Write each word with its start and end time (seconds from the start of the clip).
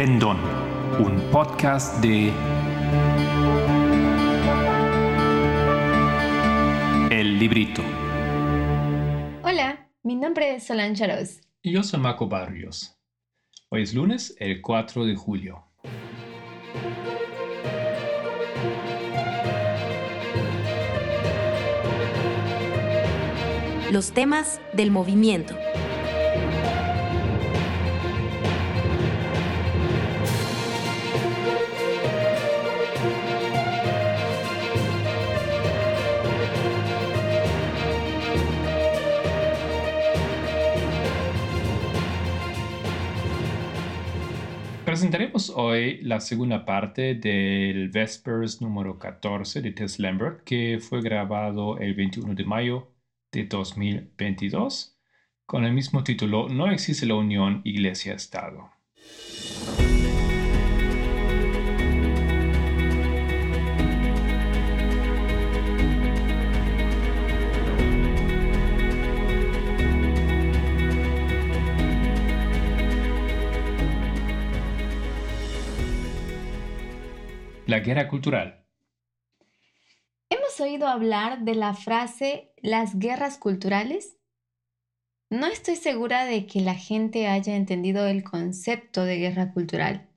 Pendón, 0.00 0.38
un 0.98 1.20
podcast 1.30 2.00
de 2.00 2.32
El 7.10 7.38
Librito. 7.38 7.82
Hola, 9.42 9.90
mi 10.02 10.16
nombre 10.16 10.54
es 10.54 10.66
Solange 10.66 11.04
Aroz. 11.04 11.42
Y 11.60 11.72
yo 11.72 11.82
soy 11.82 12.00
Marco 12.00 12.26
Barrios. 12.26 12.98
Hoy 13.68 13.82
es 13.82 13.92
lunes, 13.92 14.34
el 14.38 14.62
4 14.62 15.04
de 15.04 15.16
julio. 15.16 15.66
Los 23.92 24.12
temas 24.12 24.62
del 24.72 24.90
movimiento. 24.92 25.54
Presentaremos 45.00 45.50
hoy 45.56 46.02
la 46.02 46.20
segunda 46.20 46.66
parte 46.66 47.14
del 47.14 47.88
Vespers 47.88 48.60
número 48.60 48.98
14 48.98 49.62
de 49.62 49.70
Tess 49.72 49.98
Lambert, 49.98 50.44
que 50.44 50.78
fue 50.78 51.00
grabado 51.00 51.78
el 51.78 51.94
21 51.94 52.34
de 52.34 52.44
mayo 52.44 52.92
de 53.32 53.46
2022, 53.46 54.98
con 55.46 55.64
el 55.64 55.72
mismo 55.72 56.04
título 56.04 56.50
No 56.50 56.70
existe 56.70 57.06
la 57.06 57.14
unión 57.14 57.62
Iglesia-Estado. 57.64 58.70
La 77.70 77.78
guerra 77.78 78.08
cultural. 78.08 78.66
¿Hemos 80.28 80.60
oído 80.60 80.88
hablar 80.88 81.44
de 81.44 81.54
la 81.54 81.72
frase 81.74 82.50
las 82.56 82.98
guerras 82.98 83.38
culturales? 83.38 84.16
No 85.30 85.46
estoy 85.46 85.76
segura 85.76 86.24
de 86.24 86.46
que 86.46 86.62
la 86.62 86.74
gente 86.74 87.28
haya 87.28 87.54
entendido 87.54 88.08
el 88.08 88.24
concepto 88.24 89.04
de 89.04 89.18
guerra 89.18 89.52
cultural, 89.52 90.08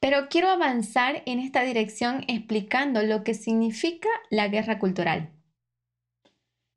pero 0.00 0.28
quiero 0.28 0.48
avanzar 0.48 1.22
en 1.26 1.38
esta 1.38 1.62
dirección 1.62 2.24
explicando 2.26 3.04
lo 3.04 3.22
que 3.22 3.34
significa 3.34 4.08
la 4.30 4.48
guerra 4.48 4.80
cultural. 4.80 5.30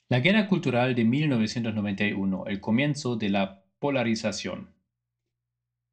La 0.10 0.20
guerra 0.20 0.48
cultural 0.48 0.94
de 0.94 1.06
1991, 1.06 2.46
el 2.46 2.62
comienzo 2.62 3.16
de 3.16 3.30
la 3.30 3.64
polarización. 3.80 4.76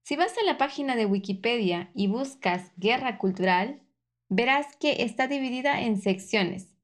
Si 0.02 0.16
vas 0.16 0.36
a 0.36 0.44
la 0.44 0.58
página 0.58 0.94
de 0.94 1.06
Wikipedia 1.06 1.90
y 1.94 2.08
buscas 2.08 2.70
guerra 2.76 3.16
cultural, 3.16 3.80
verás 4.28 4.76
que 4.76 5.02
está 5.02 5.28
dividida 5.28 5.80
en 5.80 6.00
secciones. 6.00 6.74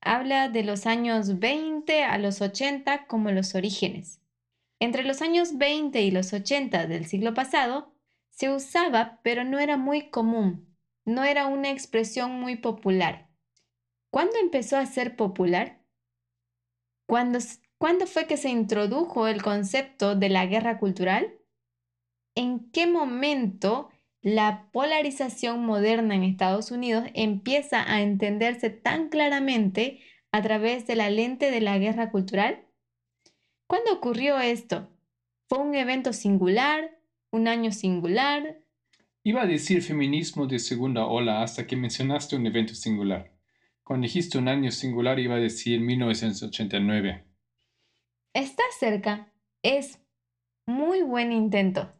Habla 0.00 0.48
de 0.48 0.62
los 0.62 0.86
años 0.86 1.38
20 1.38 2.04
a 2.04 2.18
los 2.18 2.40
80 2.40 3.06
como 3.06 3.30
los 3.30 3.54
orígenes. 3.54 4.20
Entre 4.80 5.02
los 5.02 5.22
años 5.22 5.58
20 5.58 6.00
y 6.02 6.10
los 6.10 6.32
80 6.32 6.86
del 6.86 7.06
siglo 7.06 7.34
pasado, 7.34 7.92
se 8.30 8.50
usaba, 8.50 9.18
pero 9.22 9.42
no 9.42 9.58
era 9.58 9.76
muy 9.76 10.10
común, 10.10 10.76
no 11.04 11.24
era 11.24 11.46
una 11.46 11.70
expresión 11.70 12.40
muy 12.40 12.56
popular. 12.56 13.28
¿Cuándo 14.10 14.38
empezó 14.38 14.76
a 14.76 14.86
ser 14.86 15.16
popular? 15.16 15.82
¿Cuándo, 17.06 17.40
¿Cuándo 17.78 18.06
fue 18.06 18.26
que 18.26 18.36
se 18.36 18.50
introdujo 18.50 19.26
el 19.26 19.42
concepto 19.42 20.14
de 20.14 20.28
la 20.28 20.46
guerra 20.46 20.78
cultural? 20.78 21.38
¿En 22.36 22.70
qué 22.70 22.86
momento 22.86 23.90
la 24.22 24.68
polarización 24.72 25.64
moderna 25.64 26.14
en 26.14 26.24
Estados 26.24 26.70
Unidos 26.70 27.04
empieza 27.14 27.90
a 27.92 28.02
entenderse 28.02 28.70
tan 28.70 29.08
claramente 29.08 30.00
a 30.32 30.42
través 30.42 30.86
de 30.86 30.96
la 30.96 31.10
lente 31.10 31.50
de 31.50 31.60
la 31.60 31.78
guerra 31.78 32.10
cultural? 32.10 32.66
¿Cuándo 33.66 33.92
ocurrió 33.92 34.38
esto? 34.38 34.88
¿Fue 35.48 35.58
un 35.58 35.74
evento 35.74 36.12
singular? 36.12 36.98
¿Un 37.30 37.48
año 37.48 37.72
singular? 37.72 38.58
Iba 39.22 39.42
a 39.42 39.46
decir 39.46 39.82
feminismo 39.82 40.46
de 40.46 40.58
segunda 40.58 41.06
ola 41.06 41.42
hasta 41.42 41.66
que 41.66 41.76
mencionaste 41.76 42.36
un 42.36 42.46
evento 42.46 42.74
singular. 42.74 43.32
Cuando 43.84 44.04
dijiste 44.04 44.38
un 44.38 44.48
año 44.48 44.70
singular 44.70 45.18
iba 45.18 45.36
a 45.36 45.40
decir 45.40 45.80
1989. 45.80 47.24
Está 48.34 48.62
cerca. 48.78 49.32
Es 49.62 50.00
muy 50.66 51.02
buen 51.02 51.32
intento. 51.32 51.97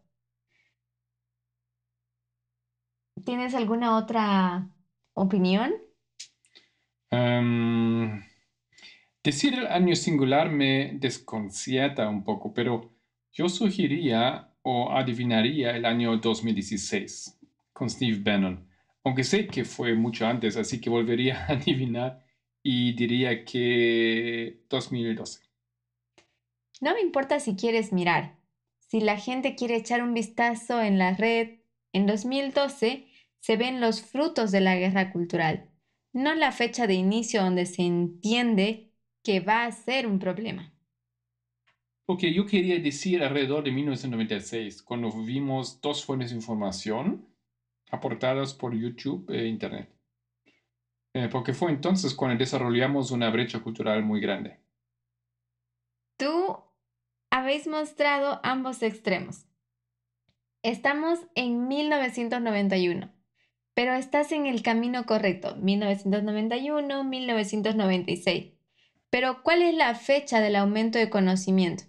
¿Tienes 3.28 3.54
alguna 3.54 3.98
otra 3.98 4.70
opinión? 5.12 5.74
Um, 7.10 8.22
decir 9.22 9.52
el 9.52 9.66
año 9.66 9.94
singular 9.96 10.48
me 10.48 10.92
desconcierta 10.94 12.08
un 12.08 12.24
poco, 12.24 12.54
pero 12.54 12.90
yo 13.30 13.50
sugeriría 13.50 14.54
o 14.62 14.92
adivinaría 14.92 15.76
el 15.76 15.84
año 15.84 16.16
2016 16.16 17.38
con 17.74 17.90
Steve 17.90 18.18
Bannon, 18.18 18.66
aunque 19.04 19.24
sé 19.24 19.46
que 19.46 19.66
fue 19.66 19.92
mucho 19.92 20.26
antes, 20.26 20.56
así 20.56 20.80
que 20.80 20.88
volvería 20.88 21.44
a 21.44 21.52
adivinar 21.52 22.24
y 22.62 22.94
diría 22.94 23.44
que 23.44 24.62
2012. 24.70 25.42
No 26.80 26.94
me 26.94 27.02
importa 27.02 27.40
si 27.40 27.56
quieres 27.56 27.92
mirar. 27.92 28.38
Si 28.78 29.02
la 29.02 29.18
gente 29.18 29.54
quiere 29.54 29.76
echar 29.76 30.02
un 30.02 30.14
vistazo 30.14 30.80
en 30.80 30.96
la 30.96 31.12
red, 31.12 31.58
en 31.92 32.06
2012 32.06 33.07
se 33.40 33.56
ven 33.56 33.80
los 33.80 34.02
frutos 34.02 34.50
de 34.50 34.60
la 34.60 34.76
guerra 34.76 35.12
cultural, 35.12 35.70
no 36.12 36.34
la 36.34 36.52
fecha 36.52 36.86
de 36.86 36.94
inicio 36.94 37.42
donde 37.42 37.66
se 37.66 37.82
entiende 37.82 38.92
que 39.22 39.40
va 39.40 39.64
a 39.64 39.72
ser 39.72 40.06
un 40.06 40.18
problema. 40.18 40.72
Ok, 42.06 42.22
yo 42.34 42.46
quería 42.46 42.78
decir 42.78 43.22
alrededor 43.22 43.64
de 43.64 43.70
1996, 43.70 44.82
cuando 44.82 45.10
vimos 45.12 45.80
dos 45.80 46.04
fuentes 46.04 46.30
de 46.30 46.36
información 46.36 47.28
aportadas 47.90 48.54
por 48.54 48.74
YouTube 48.74 49.30
e 49.30 49.46
Internet. 49.46 49.94
Eh, 51.14 51.28
porque 51.30 51.52
fue 51.52 51.70
entonces 51.70 52.14
cuando 52.14 52.38
desarrollamos 52.38 53.10
una 53.10 53.30
brecha 53.30 53.60
cultural 53.60 54.02
muy 54.02 54.20
grande. 54.20 54.58
Tú 56.16 56.58
habéis 57.30 57.66
mostrado 57.66 58.40
ambos 58.42 58.82
extremos. 58.82 59.46
Estamos 60.62 61.20
en 61.34 61.68
1991 61.68 63.17
pero 63.78 63.94
estás 63.94 64.32
en 64.32 64.46
el 64.46 64.64
camino 64.64 65.06
correcto, 65.06 65.54
1991, 65.54 67.04
1996. 67.04 68.52
Pero 69.08 69.44
¿cuál 69.44 69.62
es 69.62 69.72
la 69.72 69.94
fecha 69.94 70.40
del 70.40 70.56
aumento 70.56 70.98
de 70.98 71.08
conocimiento? 71.10 71.84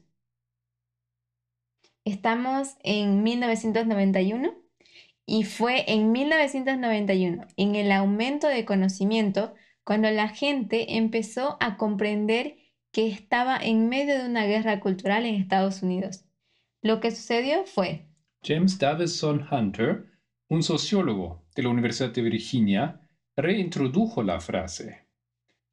Estamos 2.06 2.76
en 2.84 3.24
1991 3.24 4.54
y 5.26 5.46
fue 5.46 5.92
en 5.92 6.12
1991, 6.12 7.48
en 7.58 7.74
el 7.74 7.92
aumento 7.92 8.48
de 8.48 8.66
conocimiento, 8.66 9.56
cuando 9.84 10.12
la 10.12 10.28
gente 10.28 10.96
empezó 10.98 11.58
a 11.60 11.76
comprender 11.76 12.58
que 12.92 13.08
estaba 13.08 13.58
en 13.58 13.90
medio 13.90 14.20
de 14.20 14.30
una 14.30 14.46
guerra 14.46 14.80
cultural 14.80 15.26
en 15.26 15.34
Estados 15.34 15.82
Unidos. 15.82 16.24
Lo 16.84 17.00
que 17.00 17.10
sucedió 17.10 17.66
fue... 17.66 18.06
James 18.44 18.78
Davison 18.78 19.44
Hunter, 19.52 20.06
un 20.50 20.62
sociólogo, 20.62 21.39
de 21.56 21.64
la 21.64 21.70
Universidad 21.70 22.12
de 22.12 22.22
Virginia 22.22 23.00
reintrodujo 23.36 24.24
la 24.24 24.40
frase. 24.40 25.06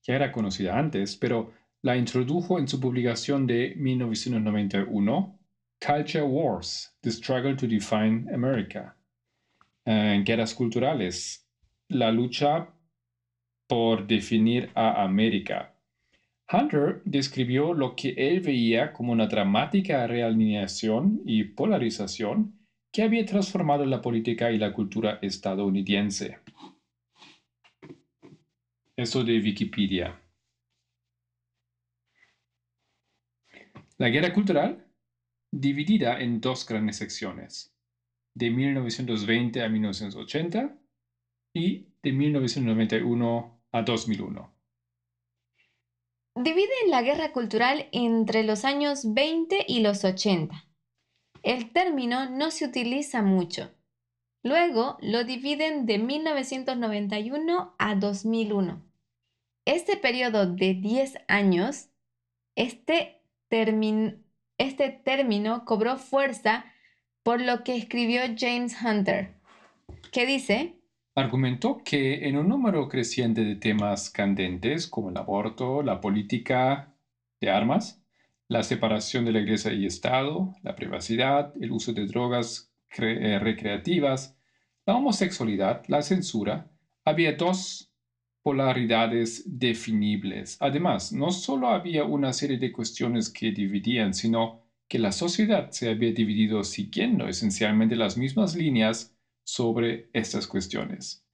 Ya 0.02 0.14
era 0.14 0.30
conocida 0.30 0.78
antes, 0.78 1.16
pero 1.16 1.52
la 1.82 1.96
introdujo 1.96 2.58
en 2.58 2.68
su 2.68 2.80
publicación 2.80 3.46
de 3.46 3.74
1991, 3.76 5.38
Culture 5.80 6.24
Wars, 6.24 6.96
The 7.00 7.10
Struggle 7.10 7.54
to 7.54 7.66
Define 7.66 8.32
America. 8.32 8.96
En 9.84 10.24
guerras 10.24 10.54
culturales, 10.54 11.46
la 11.88 12.10
lucha 12.10 12.68
por 13.66 14.06
definir 14.06 14.70
a 14.74 15.02
América. 15.02 15.74
Hunter 16.52 17.02
describió 17.04 17.74
lo 17.74 17.96
que 17.96 18.14
él 18.16 18.40
veía 18.40 18.92
como 18.92 19.12
una 19.12 19.26
dramática 19.26 20.06
realineación 20.06 21.20
y 21.24 21.42
polarización 21.42 22.55
que 22.96 23.02
había 23.02 23.26
transformado 23.26 23.84
la 23.84 24.00
política 24.00 24.50
y 24.50 24.56
la 24.56 24.72
cultura 24.72 25.18
estadounidense. 25.20 26.38
Eso 28.96 29.22
de 29.22 29.38
Wikipedia. 29.38 30.18
La 33.98 34.08
guerra 34.08 34.32
cultural, 34.32 34.86
dividida 35.52 36.18
en 36.18 36.40
dos 36.40 36.66
grandes 36.66 36.96
secciones. 36.96 37.74
de 38.32 38.50
1920 38.50 39.62
a 39.62 39.68
1980 39.68 40.78
y 41.52 41.88
de 42.02 42.12
1991 42.12 43.60
a 43.72 43.82
2001. 43.82 44.54
Dividen 46.34 46.90
la 46.90 47.02
guerra 47.02 47.32
cultural 47.32 47.90
entre 47.92 48.42
los 48.42 48.64
años 48.64 49.12
20 49.12 49.66
y 49.68 49.80
los 49.80 50.02
80. 50.02 50.66
El 51.46 51.70
término 51.70 52.28
no 52.28 52.50
se 52.50 52.64
utiliza 52.64 53.22
mucho. 53.22 53.70
Luego 54.42 54.98
lo 55.00 55.22
dividen 55.22 55.86
de 55.86 55.98
1991 55.98 57.76
a 57.78 57.94
2001. 57.94 58.82
Este 59.64 59.96
periodo 59.96 60.52
de 60.52 60.74
10 60.74 61.18
años, 61.28 61.90
este, 62.56 63.22
este 64.58 64.90
término 64.90 65.64
cobró 65.64 65.98
fuerza 65.98 66.64
por 67.22 67.40
lo 67.40 67.62
que 67.62 67.76
escribió 67.76 68.22
James 68.36 68.76
Hunter, 68.82 69.36
que 70.10 70.26
dice, 70.26 70.80
argumentó 71.14 71.78
que 71.84 72.26
en 72.28 72.38
un 72.38 72.48
número 72.48 72.88
creciente 72.88 73.44
de 73.44 73.54
temas 73.54 74.10
candentes 74.10 74.88
como 74.88 75.10
el 75.10 75.16
aborto, 75.16 75.84
la 75.84 76.00
política 76.00 76.92
de 77.40 77.50
armas, 77.50 78.04
la 78.48 78.62
separación 78.62 79.24
de 79.24 79.32
la 79.32 79.40
iglesia 79.40 79.72
y 79.72 79.86
Estado, 79.86 80.54
la 80.62 80.74
privacidad, 80.74 81.52
el 81.60 81.72
uso 81.72 81.92
de 81.92 82.06
drogas 82.06 82.72
eh, 82.98 83.38
recreativas, 83.40 84.36
la 84.86 84.94
homosexualidad, 84.94 85.82
la 85.88 86.02
censura, 86.02 86.70
había 87.04 87.32
dos 87.32 87.92
polaridades 88.42 89.42
definibles. 89.46 90.56
Además, 90.60 91.12
no 91.12 91.32
solo 91.32 91.68
había 91.68 92.04
una 92.04 92.32
serie 92.32 92.58
de 92.58 92.70
cuestiones 92.70 93.28
que 93.28 93.50
dividían, 93.50 94.14
sino 94.14 94.62
que 94.88 95.00
la 95.00 95.10
sociedad 95.10 95.70
se 95.72 95.90
había 95.90 96.12
dividido 96.12 96.62
siguiendo 96.62 97.26
esencialmente 97.26 97.96
las 97.96 98.16
mismas 98.16 98.54
líneas 98.54 99.16
sobre 99.42 100.08
estas 100.12 100.46
cuestiones. 100.46 101.24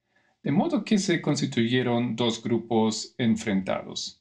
De 0.43 0.53
modo 0.53 0.85
que 0.85 0.97
se 0.97 1.21
constituyeron 1.21 2.17
dos 2.17 2.43
grupos 2.43 3.15
enfrentados, 3.19 4.17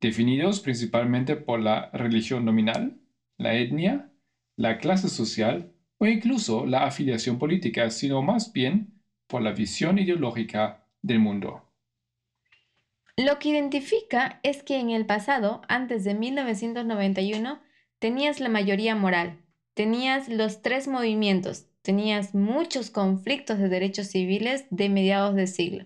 definidos 0.00 0.60
principalmente 0.60 1.36
por 1.36 1.60
la 1.60 1.90
religión 1.92 2.44
nominal, 2.44 2.98
la 3.36 3.54
etnia, 3.54 4.10
la 4.56 4.78
clase 4.78 5.08
social 5.08 5.72
o 5.98 6.06
incluso 6.06 6.66
la 6.66 6.84
afiliación 6.84 7.38
política, 7.38 7.90
sino 7.90 8.22
más 8.22 8.52
bien 8.52 9.00
por 9.26 9.42
la 9.42 9.52
visión 9.52 9.98
ideológica 9.98 10.84
del 11.02 11.20
mundo. 11.20 11.64
Lo 13.16 13.38
que 13.38 13.48
identifica 13.48 14.38
es 14.44 14.62
que 14.62 14.78
en 14.78 14.90
el 14.90 15.04
pasado, 15.04 15.62
antes 15.68 16.04
de 16.04 16.14
1991, 16.14 17.60
tenías 17.98 18.38
la 18.38 18.48
mayoría 18.48 18.94
moral, 18.94 19.40
tenías 19.74 20.28
los 20.28 20.62
tres 20.62 20.86
movimientos, 20.86 21.66
tenías 21.82 22.34
muchos 22.34 22.90
conflictos 22.90 23.58
de 23.58 23.68
derechos 23.68 24.06
civiles 24.08 24.66
de 24.70 24.88
mediados 24.88 25.34
de 25.34 25.48
siglo. 25.48 25.84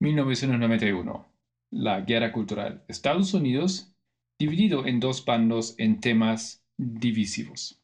1991. 0.00 1.31
La 1.72 2.02
guerra 2.02 2.32
cultural. 2.32 2.84
Estados 2.86 3.32
Unidos 3.32 3.96
dividido 4.38 4.84
en 4.84 5.00
dos 5.00 5.24
bandos 5.24 5.74
en 5.78 6.00
temas 6.00 6.62
divisivos. 6.76 7.82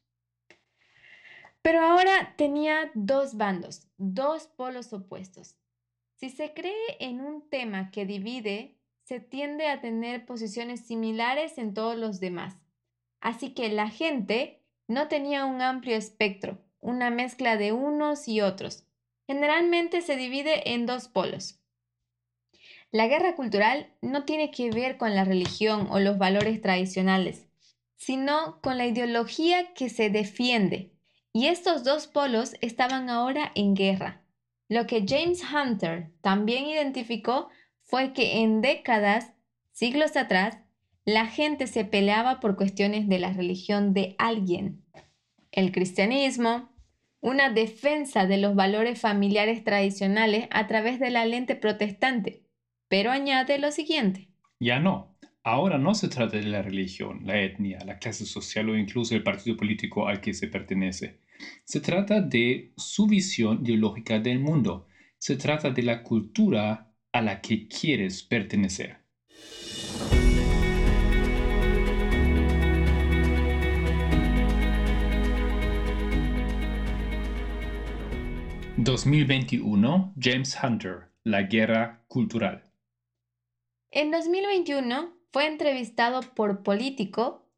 Pero 1.63 1.81
ahora 1.81 2.35
tenía 2.37 2.91
dos 2.93 3.39
bandos, 3.39 3.89
dos 3.97 4.47
polos 4.47 4.93
opuestos. 4.93 5.57
Si 6.17 6.29
se 6.29 6.53
cree 6.53 6.99
en 7.01 7.23
un 7.23 7.49
tema 7.49 7.91
que 7.91 8.05
divide, 8.05 8.77
se 9.05 9.21
tiende 9.21 9.69
a 9.69 9.81
tener 9.81 10.27
posiciones 10.27 10.81
similares 10.81 11.57
en 11.57 11.73
todos 11.73 11.97
los 11.97 12.21
demás. 12.21 12.59
Así 13.23 13.55
que 13.55 13.71
la 13.71 13.89
gente 13.89 14.63
no 14.87 15.09
tenía 15.09 15.47
un 15.47 15.63
amplio 15.63 15.97
espectro, 15.97 16.59
una 16.81 17.09
mezcla 17.09 17.57
de 17.57 17.73
unos 17.73 18.29
y 18.29 18.43
otros. 18.43 18.85
Generalmente 19.27 20.03
se 20.03 20.17
divide 20.17 20.75
en 20.75 20.85
dos 20.85 21.09
polos. 21.09 21.58
La 22.91 23.07
guerra 23.07 23.37
cultural 23.37 23.93
no 24.01 24.25
tiene 24.25 24.51
que 24.51 24.71
ver 24.71 24.97
con 24.97 25.15
la 25.15 25.25
religión 25.25 25.89
o 25.91 25.99
los 25.99 26.17
valores 26.17 26.63
tradicionales, 26.63 27.47
sino 27.97 28.61
con 28.63 28.79
la 28.79 28.87
ideología 28.87 29.75
que 29.75 29.91
se 29.91 30.09
defiende. 30.09 30.93
Y 31.35 31.49
estos 31.49 31.85
dos 31.85 32.07
polos 32.07 32.55
estaban 32.63 33.11
ahora 33.11 33.53
en 33.55 33.75
guerra. 33.75 34.23
Lo 34.69 34.87
que 34.87 35.05
James 35.07 35.43
Hunter 35.53 36.11
también 36.23 36.67
identificó 36.67 37.49
fue 37.85 38.15
que 38.15 38.41
en 38.41 38.63
décadas, 38.63 39.33
siglos 39.73 40.17
atrás, 40.17 40.59
la 41.05 41.27
gente 41.27 41.67
se 41.67 41.85
peleaba 41.85 42.41
por 42.41 42.57
cuestiones 42.57 43.09
de 43.09 43.19
la 43.19 43.33
religión 43.33 43.93
de 43.93 44.15
alguien. 44.19 44.83
El 45.53 45.73
cristianismo, 45.73 46.71
una 47.21 47.51
defensa 47.51 48.27
de 48.27 48.39
los 48.39 48.55
valores 48.55 49.01
familiares 49.01 49.63
tradicionales 49.65 50.49
a 50.51 50.67
través 50.67 51.01
de 51.01 51.11
la 51.11 51.27
lente 51.27 51.57
protestante, 51.57 52.48
pero 52.89 53.11
añade 53.11 53.59
lo 53.59 53.71
siguiente. 53.71 54.29
Ya 54.61 54.81
no. 54.81 55.17
Ahora 55.45 55.79
no 55.79 55.95
se 55.95 56.09
trata 56.09 56.37
de 56.37 56.43
la 56.43 56.63
religión, 56.63 57.21
la 57.25 57.41
etnia, 57.41 57.79
la 57.85 57.99
clase 57.99 58.27
social 58.27 58.69
o 58.69 58.77
incluso 58.77 59.15
el 59.15 59.23
partido 59.23 59.57
político 59.57 60.09
al 60.09 60.21
que 60.21 60.35
se 60.35 60.49
pertenece. 60.49 61.21
Se 61.65 61.81
trata 61.81 62.21
de 62.21 62.73
su 62.77 63.07
visión 63.07 63.61
ideológica 63.65 64.19
del 64.19 64.41
mundo. 64.41 64.89
Se 65.19 65.37
trata 65.37 65.71
de 65.71 65.83
la 65.83 66.03
cultura 66.03 66.93
a 67.13 67.23
la 67.23 67.41
que 67.41 67.69
quieres 67.69 68.23
pertenecer. 68.23 68.99
2021, 78.77 80.15
James 80.21 80.57
Hunter, 80.63 81.11
La 81.25 81.43
Guerra 81.43 82.05
Cultural. 82.07 82.68
En 83.91 84.11
2021 84.11 85.15
fue 85.33 85.47
entrevistado 85.47 86.21
por 86.35 86.63
Político. 86.63 87.49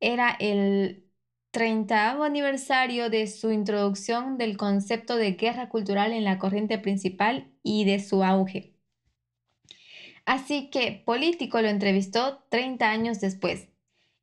Era 0.00 0.36
el 0.38 1.08
30 1.50 2.22
aniversario 2.22 3.08
de 3.08 3.26
su 3.26 3.50
introducción 3.50 4.36
del 4.36 4.56
concepto 4.58 5.16
de 5.16 5.32
guerra 5.32 5.70
cultural 5.70 6.12
en 6.12 6.24
la 6.24 6.38
corriente 6.38 6.78
principal 6.78 7.50
y 7.62 7.84
de 7.84 8.00
su 8.00 8.22
auge. 8.22 8.74
Así 10.26 10.68
que 10.68 11.02
Político 11.06 11.62
lo 11.62 11.68
entrevistó 11.68 12.44
30 12.50 12.90
años 12.90 13.20
después, 13.20 13.68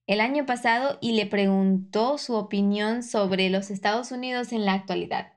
el 0.06 0.22
año 0.22 0.46
pasado, 0.46 1.00
y 1.02 1.14
le 1.14 1.26
preguntó 1.26 2.20
su 2.20 2.36
opinión 2.36 3.02
sobre 3.02 3.50
los 3.50 3.72
Estados 3.72 4.12
Unidos 4.12 4.54
en 4.54 4.66
la 4.66 4.74
actualidad. 4.74 5.34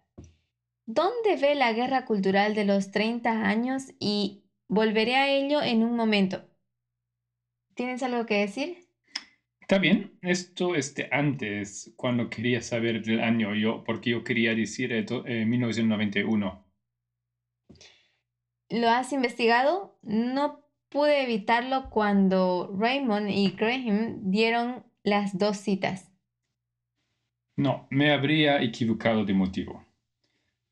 ¿Dónde 0.85 1.37
ve 1.41 1.55
la 1.55 1.73
guerra 1.73 2.05
cultural 2.05 2.55
de 2.55 2.67
los 2.67 2.91
30 2.91 3.31
años? 3.49 3.85
Y 3.99 4.45
volveré 4.69 5.17
a 5.17 5.29
ello 5.31 5.63
en 5.63 5.83
un 5.83 5.97
momento. 5.97 6.49
¿Tienes 7.75 8.03
algo 8.03 8.27
que 8.27 8.41
decir? 8.41 8.89
Está 9.61 9.79
bien, 9.79 10.19
esto 10.23 10.75
este, 10.75 11.09
antes, 11.13 11.93
cuando 11.97 12.31
quería 12.31 12.63
saber 12.63 13.03
del 13.03 13.21
año, 13.21 13.55
yo, 13.55 13.85
porque 13.85 14.11
yo 14.11 14.25
quería 14.25 14.55
decir 14.55 14.93
esto, 14.93 15.25
1991. 15.25 16.65
¿Lo 18.71 18.89
has 18.89 19.13
investigado? 19.13 19.99
No 20.03 20.65
pude 20.89 21.23
evitarlo 21.23 21.91
cuando 21.91 22.75
Raymond 22.79 23.31
y 23.31 23.51
Graham 23.51 24.31
dieron 24.31 24.85
las 25.03 25.39
dos 25.39 25.59
citas. 25.59 26.11
No, 27.57 27.87
me 27.91 28.13
habría 28.13 28.63
equivocado 28.63 29.25
de 29.25 29.35
motivo. 29.35 29.85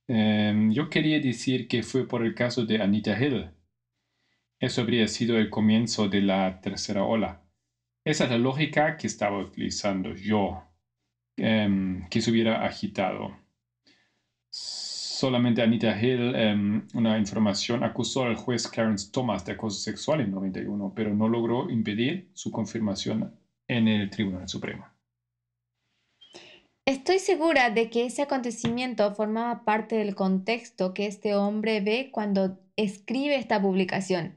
Em, 0.09 0.73
yo 0.73 0.89
quería 0.89 1.21
decir 1.21 1.69
que 1.69 1.83
fue 1.83 2.07
por 2.07 2.25
el 2.25 2.35
caso 2.35 2.65
de 2.65 2.81
Anita 2.81 3.19
Hill. 3.21 3.51
Eso 4.59 4.81
habría 4.81 5.07
sido 5.07 5.37
el 5.37 5.51
comienzo 5.51 6.09
de 6.09 6.23
la 6.23 6.61
tercera 6.61 7.05
ola. 7.05 7.43
Esa 8.05 8.25
es 8.25 8.31
la 8.31 8.39
lógica 8.39 8.97
que 8.97 9.07
estaba 9.07 9.39
utilizando 9.39 10.15
yo, 10.15 10.63
em, 11.37 12.09
que 12.09 12.23
se 12.23 12.31
hubiera 12.31 12.65
agitado. 12.65 13.37
Solamente 14.49 15.61
Anita 15.61 16.01
Hill, 16.01 16.35
em, 16.35 16.87
una 16.95 17.19
información, 17.19 17.85
acusó 17.85 18.25
al 18.25 18.37
juez 18.37 18.69
Clarence 18.69 19.11
Thomas 19.11 19.45
de 19.45 19.53
acoso 19.53 19.81
sexual 19.81 20.21
en 20.21 20.31
91, 20.31 20.93
pero 20.95 21.15
no 21.15 21.29
logró 21.29 21.69
impedir 21.71 22.31
su 22.33 22.51
confirmación 22.51 23.35
en 23.69 23.89
el 23.89 24.09
Tribunal 24.09 24.49
Supremo. 24.49 24.87
Estoy 26.87 27.19
segura 27.19 27.71
de 27.71 27.91
que 27.91 28.07
ese 28.07 28.23
acontecimiento 28.23 29.13
formaba 29.15 29.65
parte 29.65 29.97
del 29.97 30.15
contexto 30.15 30.95
que 30.95 31.07
este 31.07 31.35
hombre 31.35 31.81
ve 31.81 32.11
cuando 32.13 32.61
escribe 32.77 33.37
esta 33.37 33.61
publicación. 33.61 34.36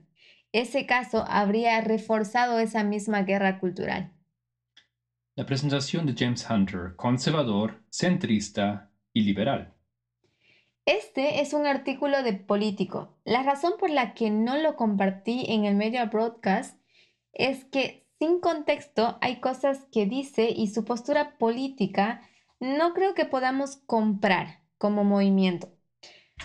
Ese 0.52 0.86
caso 0.86 1.26
habría 1.28 1.80
reforzado 1.82 2.60
esa 2.60 2.84
misma 2.84 3.22
guerra 3.24 3.60
cultural. 3.60 4.12
La 5.36 5.46
presentación 5.46 6.06
de 6.06 6.16
James 6.18 6.46
Hunter, 6.50 6.96
conservador, 6.96 7.84
centrista 7.90 8.92
y 9.14 9.22
liberal. 9.22 9.74
Este 10.86 11.42
es 11.42 11.54
un 11.54 11.68
artículo 11.68 12.24
de 12.24 12.34
Político. 12.34 13.16
La 13.24 13.44
razón 13.44 13.74
por 13.80 13.92
la 13.92 14.16
que 14.16 14.32
no 14.32 14.58
lo 14.58 14.76
compartí 14.76 15.46
en 15.48 15.66
el 15.66 15.76
media 15.76 16.06
broadcast 16.06 16.80
es 17.32 17.64
que 17.66 18.08
sin 18.18 18.40
contexto 18.40 19.18
hay 19.22 19.40
cosas 19.40 19.86
que 19.92 20.08
dice 20.08 20.50
y 20.50 20.68
su 20.68 20.84
postura 20.84 21.38
política 21.38 22.22
no 22.60 22.94
creo 22.94 23.14
que 23.14 23.26
podamos 23.26 23.78
comprar 23.78 24.62
como 24.78 25.04
movimiento. 25.04 25.70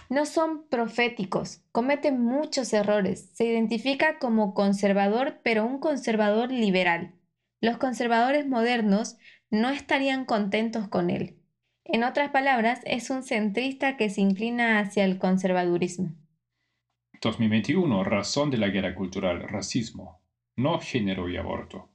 No 0.08 0.26
son 0.26 0.66
proféticos, 0.68 1.62
cometen 1.72 2.20
muchos 2.20 2.72
errores. 2.72 3.30
Se 3.34 3.46
identifica 3.46 4.18
como 4.18 4.54
conservador, 4.54 5.40
pero 5.42 5.64
un 5.64 5.78
conservador 5.78 6.50
liberal. 6.50 7.14
Los 7.60 7.78
conservadores 7.78 8.46
modernos 8.46 9.16
no 9.50 9.70
estarían 9.70 10.24
contentos 10.24 10.88
con 10.88 11.10
él. 11.10 11.38
En 11.84 12.02
otras 12.02 12.30
palabras, 12.30 12.80
es 12.84 13.10
un 13.10 13.22
centrista 13.22 13.96
que 13.96 14.10
se 14.10 14.20
inclina 14.20 14.78
hacia 14.78 15.04
el 15.04 15.18
conservadurismo. 15.18 16.14
2021, 17.20 18.04
razón 18.04 18.50
de 18.50 18.58
la 18.58 18.68
guerra 18.68 18.94
cultural, 18.94 19.48
racismo, 19.48 20.20
no 20.56 20.78
género 20.80 21.28
y 21.28 21.36
aborto. 21.36 21.90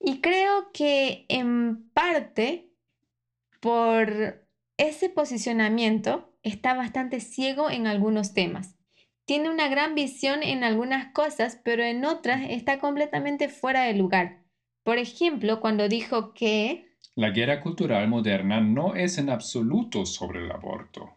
Y 0.00 0.20
creo 0.20 0.72
que 0.72 1.26
en 1.28 1.88
parte 1.90 2.72
por 3.60 4.44
ese 4.76 5.08
posicionamiento 5.08 6.31
está 6.42 6.74
bastante 6.74 7.20
ciego 7.20 7.70
en 7.70 7.86
algunos 7.86 8.34
temas. 8.34 8.76
Tiene 9.24 9.50
una 9.50 9.68
gran 9.68 9.94
visión 9.94 10.42
en 10.42 10.64
algunas 10.64 11.12
cosas, 11.12 11.60
pero 11.64 11.84
en 11.84 12.04
otras 12.04 12.42
está 12.50 12.78
completamente 12.78 13.48
fuera 13.48 13.82
de 13.84 13.94
lugar. 13.94 14.42
Por 14.82 14.98
ejemplo, 14.98 15.60
cuando 15.60 15.88
dijo 15.88 16.34
que... 16.34 16.88
La 17.14 17.30
guerra 17.30 17.60
cultural 17.60 18.08
moderna 18.08 18.60
no 18.60 18.94
es 18.94 19.18
en 19.18 19.30
absoluto 19.30 20.06
sobre 20.06 20.44
el 20.44 20.50
aborto, 20.50 21.16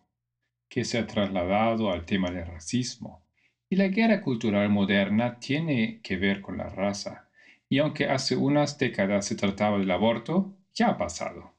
que 0.69 0.85
se 0.85 0.99
ha 0.99 1.07
trasladado 1.07 1.91
al 1.91 2.05
tema 2.05 2.29
del 2.29 2.45
racismo. 2.45 3.23
Y 3.69 3.77
la 3.77 3.87
guerra 3.87 4.21
cultural 4.21 4.69
moderna 4.69 5.39
tiene 5.39 5.99
que 6.03 6.17
ver 6.17 6.41
con 6.41 6.57
la 6.57 6.69
raza. 6.69 7.27
Y 7.67 7.79
aunque 7.79 8.07
hace 8.07 8.35
unas 8.35 8.77
décadas 8.77 9.25
se 9.25 9.35
trataba 9.35 9.79
del 9.79 9.89
aborto, 9.89 10.53
ya 10.75 10.89
ha 10.89 10.97
pasado. 10.97 11.53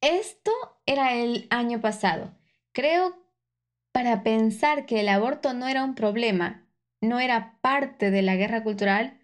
Esto 0.00 0.52
era 0.86 1.14
el 1.14 1.46
año 1.50 1.80
pasado. 1.80 2.34
Creo 2.72 3.16
para 3.92 4.22
pensar 4.22 4.86
que 4.86 5.00
el 5.00 5.08
aborto 5.08 5.54
no 5.54 5.66
era 5.68 5.82
un 5.84 5.94
problema, 5.94 6.66
no 7.00 7.20
era 7.20 7.58
parte 7.60 8.10
de 8.10 8.22
la 8.22 8.36
guerra 8.36 8.62
cultural, 8.62 9.18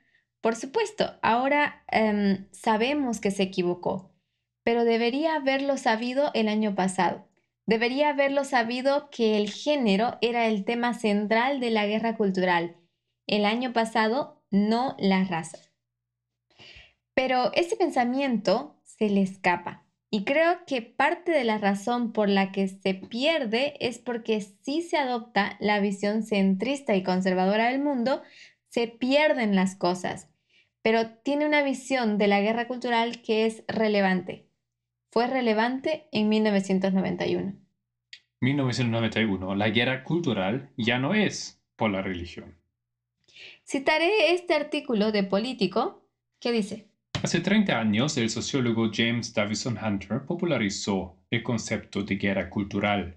por 0.45 0.57
supuesto, 0.57 1.19
ahora 1.23 1.83
em, 1.91 2.47
sabemos 2.53 3.19
que 3.19 3.31
se 3.31 3.43
equivocó, 3.43 4.13
pero 4.63 4.85
debería 4.85 5.37
haberlo 5.37 5.79
sabido 5.79 6.31
el 6.35 6.49
año 6.49 6.75
pasado. 6.75 7.27
Debería 7.67 8.11
haberlo 8.11 8.45
sabido 8.45 9.09
que 9.09 9.39
el 9.39 9.49
género 9.49 10.19
era 10.21 10.47
el 10.47 10.67
tema 10.67 10.93
central 10.93 11.61
de 11.61 11.71
la 11.71 11.87
guerra 11.87 12.17
cultural. 12.17 12.77
El 13.27 13.47
año 13.47 13.73
pasado, 13.73 14.45
no 14.51 14.97
la 14.99 15.25
raza. 15.25 15.57
Pero 17.15 17.51
ese 17.55 17.77
pensamiento 17.77 18.77
se 18.83 19.09
le 19.09 19.23
escapa. 19.23 19.84
Y 20.15 20.23
creo 20.23 20.65
que 20.65 20.81
parte 20.81 21.33
de 21.33 21.43
la 21.43 21.59
razón 21.59 22.13
por 22.13 22.29
la 22.29 22.53
que 22.53 22.69
se 22.69 22.95
pierde 22.95 23.75
es 23.81 23.99
porque 23.99 24.41
si 24.41 24.81
se 24.81 24.97
adopta 24.97 25.57
la 25.59 25.81
visión 25.81 26.23
centrista 26.23 26.95
y 26.95 27.03
conservadora 27.03 27.71
del 27.71 27.83
mundo, 27.83 28.23
se 28.69 28.87
pierden 28.87 29.57
las 29.57 29.75
cosas. 29.75 30.31
Pero 30.83 31.11
tiene 31.25 31.47
una 31.47 31.65
visión 31.65 32.17
de 32.17 32.29
la 32.29 32.41
guerra 32.41 32.69
cultural 32.69 33.23
que 33.23 33.45
es 33.45 33.65
relevante. 33.67 34.47
Fue 35.11 35.27
relevante 35.27 36.07
en 36.13 36.29
1991. 36.29 37.55
1991. 38.39 39.57
La 39.57 39.71
guerra 39.71 40.05
cultural 40.05 40.71
ya 40.77 41.01
no 41.01 41.15
es 41.15 41.61
por 41.75 41.91
la 41.91 42.03
religión. 42.03 42.57
Citaré 43.67 44.33
este 44.33 44.55
artículo 44.55 45.11
de 45.11 45.25
Político 45.25 46.07
que 46.39 46.53
dice, 46.53 46.94
Hace 47.25 47.41
30 47.41 47.81
años, 47.81 48.19
el 48.19 48.29
sociólogo 48.29 48.91
James 48.93 49.33
Davison 49.33 49.79
Hunter 49.83 50.27
popularizó 50.27 51.25
el 51.31 51.43
concepto 51.43 52.03
de 52.03 52.17
guerra 52.17 52.51
cultural. 52.51 53.17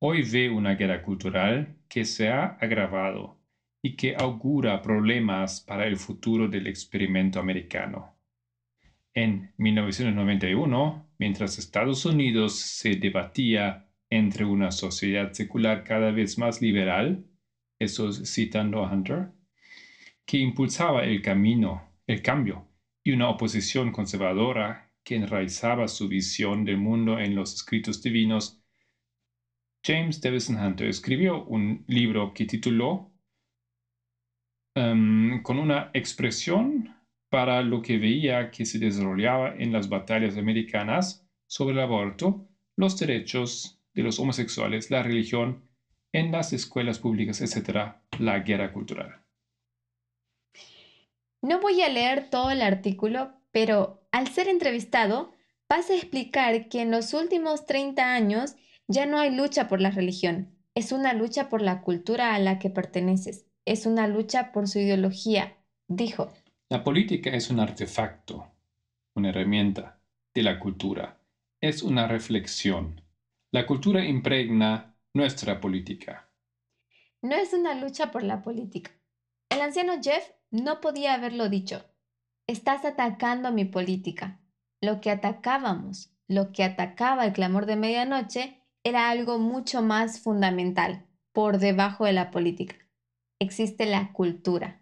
Hoy 0.00 0.22
ve 0.22 0.48
una 0.48 0.76
guerra 0.76 1.02
cultural 1.02 1.80
que 1.88 2.04
se 2.04 2.28
ha 2.28 2.56
agravado 2.60 3.40
y 3.82 3.96
que 3.96 4.14
augura 4.14 4.80
problemas 4.80 5.60
para 5.60 5.88
el 5.88 5.96
futuro 5.96 6.46
del 6.46 6.68
experimento 6.68 7.40
americano. 7.40 8.16
En 9.12 9.52
1991, 9.56 11.08
mientras 11.18 11.58
Estados 11.58 12.06
Unidos 12.06 12.54
se 12.54 12.94
debatía 12.94 13.88
entre 14.10 14.44
una 14.44 14.70
sociedad 14.70 15.32
secular 15.32 15.82
cada 15.82 16.12
vez 16.12 16.38
más 16.38 16.62
liberal, 16.62 17.26
eso 17.80 18.12
citando 18.12 18.84
a 18.84 18.92
Hunter, 18.92 19.32
que 20.24 20.38
impulsaba 20.38 21.02
el 21.02 21.20
camino, 21.20 21.98
el 22.06 22.22
cambio 22.22 22.68
y 23.04 23.12
una 23.12 23.28
oposición 23.28 23.92
conservadora 23.92 24.90
que 25.04 25.16
enraizaba 25.16 25.86
su 25.86 26.08
visión 26.08 26.64
del 26.64 26.78
mundo 26.78 27.20
en 27.20 27.34
los 27.34 27.54
escritos 27.54 28.02
divinos, 28.02 28.62
James 29.86 30.20
Davison 30.22 30.56
Hunter 30.56 30.88
escribió 30.88 31.44
un 31.44 31.84
libro 31.86 32.32
que 32.32 32.46
tituló 32.46 33.12
um, 34.74 35.42
con 35.42 35.58
una 35.58 35.90
expresión 35.92 36.96
para 37.28 37.60
lo 37.62 37.82
que 37.82 37.98
veía 37.98 38.50
que 38.50 38.64
se 38.64 38.78
desarrollaba 38.78 39.54
en 39.56 39.72
las 39.72 39.90
batallas 39.90 40.38
americanas 40.38 41.28
sobre 41.46 41.74
el 41.74 41.80
aborto, 41.80 42.48
los 42.76 42.98
derechos 42.98 43.82
de 43.92 44.02
los 44.02 44.18
homosexuales, 44.18 44.90
la 44.90 45.02
religión, 45.02 45.68
en 46.12 46.32
las 46.32 46.52
escuelas 46.52 46.98
públicas, 46.98 47.40
etc., 47.42 47.96
la 48.18 48.38
guerra 48.38 48.72
cultural. 48.72 49.23
No 51.44 51.60
voy 51.60 51.82
a 51.82 51.90
leer 51.90 52.30
todo 52.30 52.50
el 52.50 52.62
artículo, 52.62 53.34
pero 53.50 54.02
al 54.12 54.28
ser 54.28 54.48
entrevistado, 54.48 55.34
pasa 55.66 55.92
a 55.92 55.96
explicar 55.96 56.70
que 56.70 56.80
en 56.80 56.90
los 56.90 57.12
últimos 57.12 57.66
30 57.66 58.14
años 58.14 58.56
ya 58.88 59.04
no 59.04 59.18
hay 59.18 59.30
lucha 59.30 59.68
por 59.68 59.82
la 59.82 59.90
religión, 59.90 60.56
es 60.74 60.90
una 60.90 61.12
lucha 61.12 61.50
por 61.50 61.60
la 61.60 61.82
cultura 61.82 62.34
a 62.34 62.38
la 62.38 62.58
que 62.58 62.70
perteneces, 62.70 63.44
es 63.66 63.84
una 63.84 64.08
lucha 64.08 64.52
por 64.52 64.68
su 64.68 64.78
ideología, 64.78 65.58
dijo. 65.86 66.32
La 66.70 66.82
política 66.82 67.28
es 67.28 67.50
un 67.50 67.60
artefacto, 67.60 68.50
una 69.14 69.28
herramienta 69.28 70.00
de 70.32 70.44
la 70.44 70.58
cultura, 70.58 71.20
es 71.60 71.82
una 71.82 72.08
reflexión. 72.08 73.02
La 73.50 73.66
cultura 73.66 74.02
impregna 74.02 74.96
nuestra 75.12 75.60
política. 75.60 76.26
No 77.20 77.36
es 77.36 77.52
una 77.52 77.74
lucha 77.74 78.10
por 78.10 78.22
la 78.22 78.40
política. 78.40 78.92
El 79.50 79.60
anciano 79.60 80.00
Jeff 80.02 80.24
no 80.62 80.80
podía 80.80 81.14
haberlo 81.14 81.48
dicho. 81.48 81.84
Estás 82.46 82.84
atacando 82.84 83.50
mi 83.50 83.64
política. 83.64 84.40
Lo 84.80 85.00
que 85.00 85.10
atacábamos, 85.10 86.12
lo 86.28 86.52
que 86.52 86.62
atacaba 86.62 87.26
el 87.26 87.32
clamor 87.32 87.66
de 87.66 87.74
medianoche, 87.74 88.60
era 88.84 89.10
algo 89.10 89.38
mucho 89.40 89.82
más 89.82 90.20
fundamental, 90.20 91.06
por 91.32 91.58
debajo 91.58 92.04
de 92.04 92.12
la 92.12 92.30
política. 92.30 92.76
Existe 93.40 93.84
la 93.84 94.12
cultura. 94.12 94.80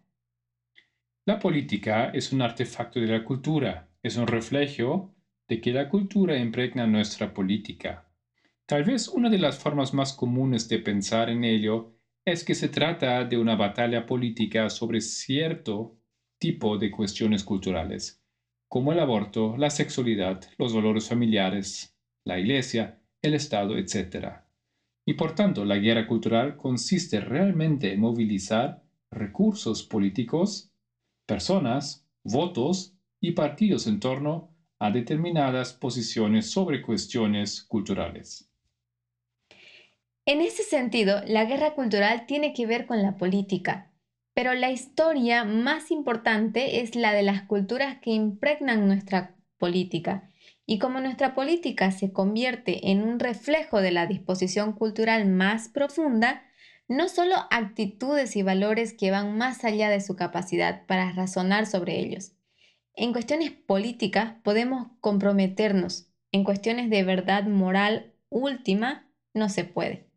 La 1.24 1.38
política 1.38 2.10
es 2.12 2.32
un 2.32 2.42
artefacto 2.42 3.00
de 3.00 3.06
la 3.06 3.24
cultura, 3.24 3.88
es 4.02 4.16
un 4.16 4.26
reflejo 4.26 5.14
de 5.48 5.62
que 5.62 5.72
la 5.72 5.88
cultura 5.88 6.36
impregna 6.36 6.86
nuestra 6.86 7.32
política. 7.32 8.06
Tal 8.66 8.84
vez 8.84 9.08
una 9.08 9.30
de 9.30 9.38
las 9.38 9.58
formas 9.58 9.94
más 9.94 10.12
comunes 10.12 10.68
de 10.68 10.80
pensar 10.80 11.30
en 11.30 11.44
ello 11.44 11.94
es 12.24 12.44
que 12.44 12.54
se 12.54 12.68
trata 12.68 13.24
de 13.24 13.36
una 13.36 13.56
batalla 13.56 14.06
política 14.06 14.70
sobre 14.70 15.00
cierto 15.00 15.98
tipo 16.38 16.78
de 16.78 16.90
cuestiones 16.90 17.42
culturales, 17.42 18.22
como 18.68 18.92
el 18.92 19.00
aborto, 19.00 19.56
la 19.56 19.70
sexualidad, 19.70 20.40
los 20.56 20.72
valores 20.72 21.08
familiares, 21.08 21.96
la 22.24 22.38
iglesia, 22.38 23.02
el 23.22 23.34
Estado, 23.34 23.76
etc. 23.76 24.42
Y 25.04 25.14
por 25.14 25.34
tanto, 25.34 25.64
la 25.64 25.78
guerra 25.78 26.06
cultural 26.06 26.56
consiste 26.56 27.20
realmente 27.20 27.92
en 27.92 28.00
movilizar 28.00 28.84
recursos 29.10 29.82
políticos, 29.82 30.72
personas, 31.26 32.08
votos 32.24 32.96
y 33.20 33.32
partidos 33.32 33.86
en 33.86 33.98
torno 33.98 34.54
a 34.78 34.90
determinadas 34.90 35.72
posiciones 35.72 36.50
sobre 36.50 36.82
cuestiones 36.82 37.62
culturales. 37.62 38.51
En 40.24 40.40
ese 40.40 40.62
sentido, 40.62 41.20
la 41.26 41.46
guerra 41.46 41.74
cultural 41.74 42.26
tiene 42.26 42.52
que 42.52 42.64
ver 42.64 42.86
con 42.86 43.02
la 43.02 43.16
política, 43.16 43.90
pero 44.34 44.54
la 44.54 44.70
historia 44.70 45.42
más 45.42 45.90
importante 45.90 46.80
es 46.80 46.94
la 46.94 47.12
de 47.12 47.24
las 47.24 47.42
culturas 47.42 47.98
que 48.00 48.10
impregnan 48.10 48.86
nuestra 48.86 49.34
política. 49.58 50.30
Y 50.64 50.78
como 50.78 51.00
nuestra 51.00 51.34
política 51.34 51.90
se 51.90 52.12
convierte 52.12 52.92
en 52.92 53.02
un 53.02 53.18
reflejo 53.18 53.80
de 53.80 53.90
la 53.90 54.06
disposición 54.06 54.74
cultural 54.74 55.26
más 55.26 55.68
profunda, 55.68 56.44
no 56.86 57.08
solo 57.08 57.34
actitudes 57.50 58.36
y 58.36 58.42
valores 58.42 58.92
que 58.92 59.10
van 59.10 59.36
más 59.36 59.64
allá 59.64 59.90
de 59.90 60.00
su 60.00 60.14
capacidad 60.14 60.86
para 60.86 61.10
razonar 61.10 61.66
sobre 61.66 61.98
ellos. 61.98 62.32
En 62.94 63.12
cuestiones 63.12 63.50
políticas 63.50 64.34
podemos 64.44 64.86
comprometernos, 65.00 66.06
en 66.30 66.44
cuestiones 66.44 66.90
de 66.90 67.02
verdad 67.02 67.44
moral 67.44 68.14
última 68.28 69.08
no 69.34 69.48
se 69.48 69.64
puede. 69.64 70.11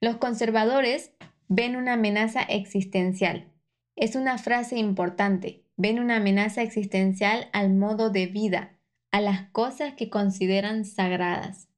Los 0.00 0.16
conservadores 0.16 1.12
ven 1.48 1.74
una 1.74 1.94
amenaza 1.94 2.42
existencial. 2.42 3.52
Es 3.96 4.14
una 4.14 4.38
frase 4.38 4.78
importante. 4.78 5.64
Ven 5.76 5.98
una 5.98 6.16
amenaza 6.16 6.62
existencial 6.62 7.48
al 7.52 7.74
modo 7.74 8.10
de 8.10 8.26
vida, 8.26 8.78
a 9.10 9.20
las 9.20 9.48
cosas 9.50 9.94
que 9.94 10.08
consideran 10.08 10.84
sagradas. 10.84 11.68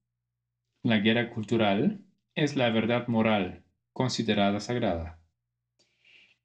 La 0.83 0.97
guerra 0.97 1.29
cultural 1.31 2.01
es 2.35 2.55
la 2.55 2.69
verdad 2.69 3.07
moral 3.07 3.63
considerada 3.93 4.59
sagrada. 4.59 5.19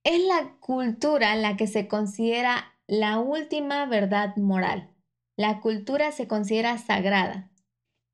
Es 0.03 0.21
la 0.25 0.57
cultura 0.61 1.35
la 1.37 1.57
que 1.57 1.67
se 1.67 1.89
considera 1.89 2.75
la 2.87 3.19
última 3.19 3.87
verdad 3.87 4.37
moral. 4.37 4.91
La 5.37 5.61
cultura 5.61 6.13
se 6.13 6.27
considera 6.29 6.79
sagrada. 6.79 7.51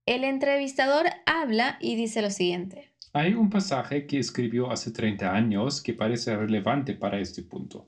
El 0.07 0.25
entrevistador 0.25 1.07
habla 1.27 1.79
y 1.81 1.97
dice 1.97 2.23
lo 2.23 2.31
siguiente. 2.31 2.92
Hay 3.15 3.35
un 3.35 3.51
pasaje 3.51 4.07
que 4.07 4.19
escribió 4.19 4.71
hace 4.71 4.91
30 4.91 5.35
años 5.35 5.81
que 5.83 5.93
parece 5.93 6.35
relevante 6.37 6.95
para 6.95 7.19
este 7.19 7.43
punto. 7.43 7.87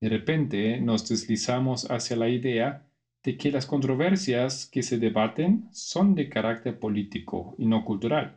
De 0.00 0.08
repente 0.08 0.80
nos 0.80 1.04
deslizamos 1.04 1.84
hacia 1.90 2.16
la 2.16 2.28
idea 2.28 2.82
de 3.22 3.36
que 3.36 3.50
las 3.50 3.66
controversias 3.66 4.66
que 4.66 4.82
se 4.82 4.98
debaten 4.98 5.68
son 5.70 6.14
de 6.14 6.28
carácter 6.28 6.78
político 6.78 7.54
y 7.58 7.66
no 7.66 7.84
cultural. 7.84 8.34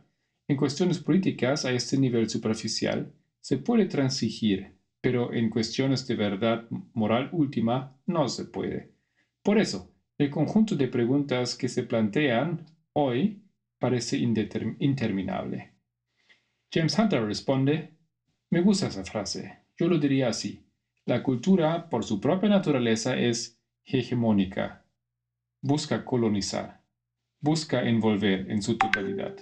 En 0.48 0.56
cuestiones 0.56 1.00
políticas 1.00 1.64
a 1.64 1.72
este 1.72 1.96
nivel 1.96 2.28
superficial 2.28 3.10
se 3.40 3.56
puede 3.56 3.86
transigir, 3.86 4.72
pero 5.00 5.32
en 5.32 5.48
cuestiones 5.48 6.06
de 6.06 6.14
verdad 6.14 6.66
moral 6.92 7.28
última 7.32 7.90
no 8.06 8.28
se 8.28 8.44
puede. 8.44 8.90
Por 9.42 9.58
eso, 9.58 9.88
el 10.18 10.30
conjunto 10.30 10.76
de 10.76 10.88
preguntas 10.88 11.54
que 11.54 11.68
se 11.68 11.82
plantean 11.82 12.62
hoy 12.92 13.40
parece 13.78 14.18
interminable. 14.18 15.75
James 16.72 16.98
Hunter 16.98 17.24
responde, 17.24 17.96
me 18.50 18.60
gusta 18.60 18.88
esa 18.88 19.04
frase, 19.04 19.64
yo 19.76 19.88
lo 19.88 19.98
diría 19.98 20.28
así. 20.28 20.66
La 21.04 21.22
cultura, 21.22 21.88
por 21.88 22.04
su 22.04 22.20
propia 22.20 22.48
naturaleza, 22.48 23.16
es 23.16 23.60
hegemónica. 23.84 24.84
Busca 25.62 26.04
colonizar. 26.04 26.82
Busca 27.40 27.82
envolver 27.82 28.50
en 28.50 28.62
su 28.62 28.76
totalidad. 28.76 29.36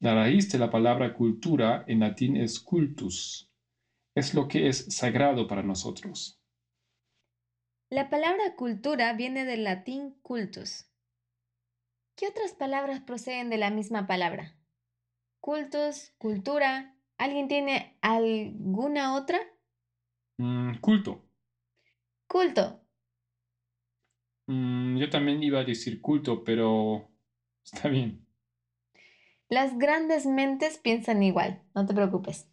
La 0.00 0.14
raíz 0.14 0.50
de 0.50 0.58
la 0.58 0.70
palabra 0.70 1.14
cultura 1.14 1.84
en 1.86 2.00
latín 2.00 2.36
es 2.36 2.60
cultus. 2.60 3.50
Es 4.14 4.34
lo 4.34 4.48
que 4.48 4.68
es 4.68 4.94
sagrado 4.94 5.46
para 5.46 5.62
nosotros. 5.62 6.40
La 7.90 8.10
palabra 8.10 8.54
cultura 8.54 9.12
viene 9.14 9.44
del 9.44 9.64
latín 9.64 10.18
cultus. 10.22 10.90
¿Qué 12.16 12.28
otras 12.28 12.52
palabras 12.52 13.00
proceden 13.00 13.48
de 13.48 13.58
la 13.58 13.70
misma 13.70 14.06
palabra? 14.06 14.57
Cultus, 15.40 16.12
cultura. 16.18 16.94
¿Alguien 17.16 17.48
tiene 17.48 17.96
alguna 18.00 19.14
otra? 19.14 19.38
Mm, 20.38 20.78
culto. 20.80 21.22
Culto. 22.26 22.80
Mm, 24.46 24.96
yo 24.98 25.10
también 25.10 25.42
iba 25.42 25.60
a 25.60 25.64
decir 25.64 26.00
culto, 26.00 26.42
pero 26.42 27.10
está 27.64 27.88
bien. 27.88 28.26
Las 29.48 29.78
grandes 29.78 30.26
mentes 30.26 30.78
piensan 30.78 31.22
igual, 31.22 31.62
no 31.74 31.86
te 31.86 31.94
preocupes. 31.94 32.50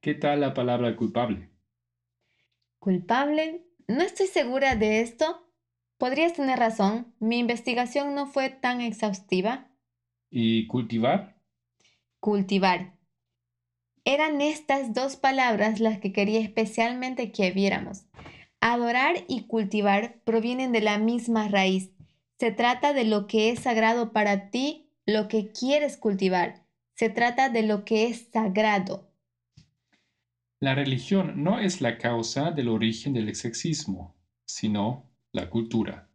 ¿Qué 0.00 0.14
tal 0.14 0.40
la 0.40 0.54
palabra 0.54 0.94
culpable? 0.96 1.50
¿Culpable? 2.78 3.66
No 3.88 4.02
estoy 4.02 4.26
segura 4.26 4.76
de 4.76 5.00
esto. 5.00 5.46
Podrías 5.98 6.34
tener 6.34 6.58
razón, 6.58 7.14
mi 7.18 7.38
investigación 7.38 8.14
no 8.14 8.26
fue 8.26 8.50
tan 8.50 8.80
exhaustiva. 8.80 9.70
¿Y 10.30 10.66
cultivar? 10.66 11.33
Cultivar. 12.24 12.94
Eran 14.06 14.40
estas 14.40 14.94
dos 14.94 15.16
palabras 15.16 15.78
las 15.78 15.98
que 15.98 16.10
quería 16.10 16.40
especialmente 16.40 17.32
que 17.32 17.50
viéramos. 17.50 18.06
Adorar 18.62 19.16
y 19.28 19.42
cultivar 19.42 20.22
provienen 20.24 20.72
de 20.72 20.80
la 20.80 20.96
misma 20.96 21.48
raíz. 21.48 21.90
Se 22.38 22.50
trata 22.50 22.94
de 22.94 23.04
lo 23.04 23.26
que 23.26 23.50
es 23.50 23.60
sagrado 23.60 24.12
para 24.12 24.48
ti, 24.48 24.88
lo 25.04 25.28
que 25.28 25.52
quieres 25.52 25.98
cultivar. 25.98 26.64
Se 26.94 27.10
trata 27.10 27.50
de 27.50 27.62
lo 27.62 27.84
que 27.84 28.06
es 28.06 28.30
sagrado. 28.32 29.06
La 30.60 30.74
religión 30.74 31.44
no 31.44 31.60
es 31.60 31.82
la 31.82 31.98
causa 31.98 32.52
del 32.52 32.70
origen 32.70 33.12
del 33.12 33.34
sexismo, 33.34 34.16
sino 34.46 35.10
la 35.30 35.50
cultura. 35.50 36.08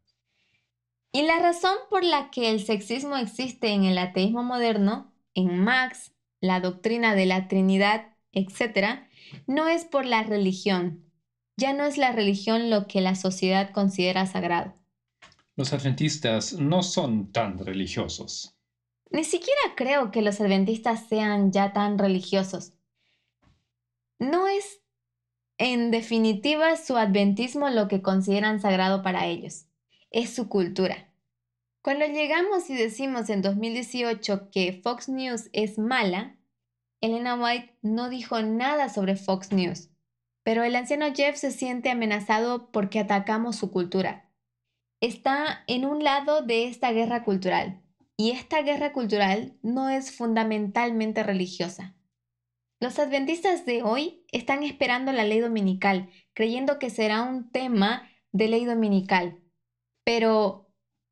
Y 1.11 1.21
la 1.21 1.37
razón 1.37 1.75
por 1.87 2.03
la 2.03 2.31
que 2.31 2.49
el 2.49 2.61
sexismo 2.61 3.15
existe 3.15 3.69
en 3.69 3.83
el 3.83 3.99
ateísmo 3.99 4.41
moderno, 4.41 5.08
en 5.33 5.59
Max, 5.59 6.13
la 6.41 6.59
doctrina 6.59 7.15
de 7.15 7.25
la 7.25 7.47
Trinidad, 7.47 8.15
etc., 8.31 9.01
no 9.47 9.67
es 9.67 9.85
por 9.85 10.05
la 10.05 10.23
religión. 10.23 11.05
Ya 11.57 11.73
no 11.73 11.85
es 11.85 11.97
la 11.97 12.11
religión 12.11 12.69
lo 12.69 12.87
que 12.87 13.01
la 13.01 13.15
sociedad 13.15 13.71
considera 13.71 14.25
sagrado. 14.25 14.73
Los 15.55 15.73
adventistas 15.73 16.53
no 16.53 16.83
son 16.83 17.31
tan 17.33 17.57
religiosos. 17.57 18.55
Ni 19.11 19.23
siquiera 19.23 19.59
creo 19.75 20.11
que 20.11 20.21
los 20.21 20.39
adventistas 20.39 21.07
sean 21.07 21.51
ya 21.51 21.73
tan 21.73 21.97
religiosos. 21.97 22.73
No 24.19 24.47
es, 24.47 24.81
en 25.57 25.91
definitiva, 25.91 26.77
su 26.77 26.95
adventismo 26.95 27.69
lo 27.69 27.87
que 27.87 28.01
consideran 28.01 28.61
sagrado 28.61 29.01
para 29.01 29.25
ellos. 29.25 29.65
Es 30.11 30.33
su 30.33 30.47
cultura. 30.47 31.08
Cuando 31.81 32.05
llegamos 32.05 32.69
y 32.69 32.75
decimos 32.75 33.29
en 33.29 33.41
2018 33.41 34.49
que 34.51 34.81
Fox 34.83 35.07
News 35.07 35.49
es 35.53 35.77
mala, 35.77 36.37
Elena 36.99 37.35
White 37.35 37.77
no 37.81 38.09
dijo 38.09 38.41
nada 38.41 38.89
sobre 38.89 39.15
Fox 39.15 39.53
News, 39.53 39.89
pero 40.43 40.63
el 40.63 40.75
anciano 40.75 41.05
Jeff 41.15 41.37
se 41.37 41.51
siente 41.51 41.89
amenazado 41.89 42.69
porque 42.71 42.99
atacamos 42.99 43.55
su 43.55 43.71
cultura. 43.71 44.29
Está 44.99 45.63
en 45.67 45.85
un 45.85 46.03
lado 46.03 46.41
de 46.41 46.67
esta 46.67 46.91
guerra 46.91 47.23
cultural, 47.23 47.81
y 48.17 48.31
esta 48.31 48.61
guerra 48.61 48.91
cultural 48.91 49.57
no 49.61 49.87
es 49.87 50.11
fundamentalmente 50.11 51.23
religiosa. 51.23 51.95
Los 52.81 52.99
adventistas 52.99 53.65
de 53.65 53.83
hoy 53.83 54.25
están 54.33 54.63
esperando 54.63 55.13
la 55.13 55.23
ley 55.23 55.39
dominical, 55.39 56.09
creyendo 56.33 56.77
que 56.79 56.89
será 56.89 57.21
un 57.21 57.49
tema 57.51 58.09
de 58.33 58.49
ley 58.49 58.65
dominical. 58.65 59.39
Pero 60.03 60.68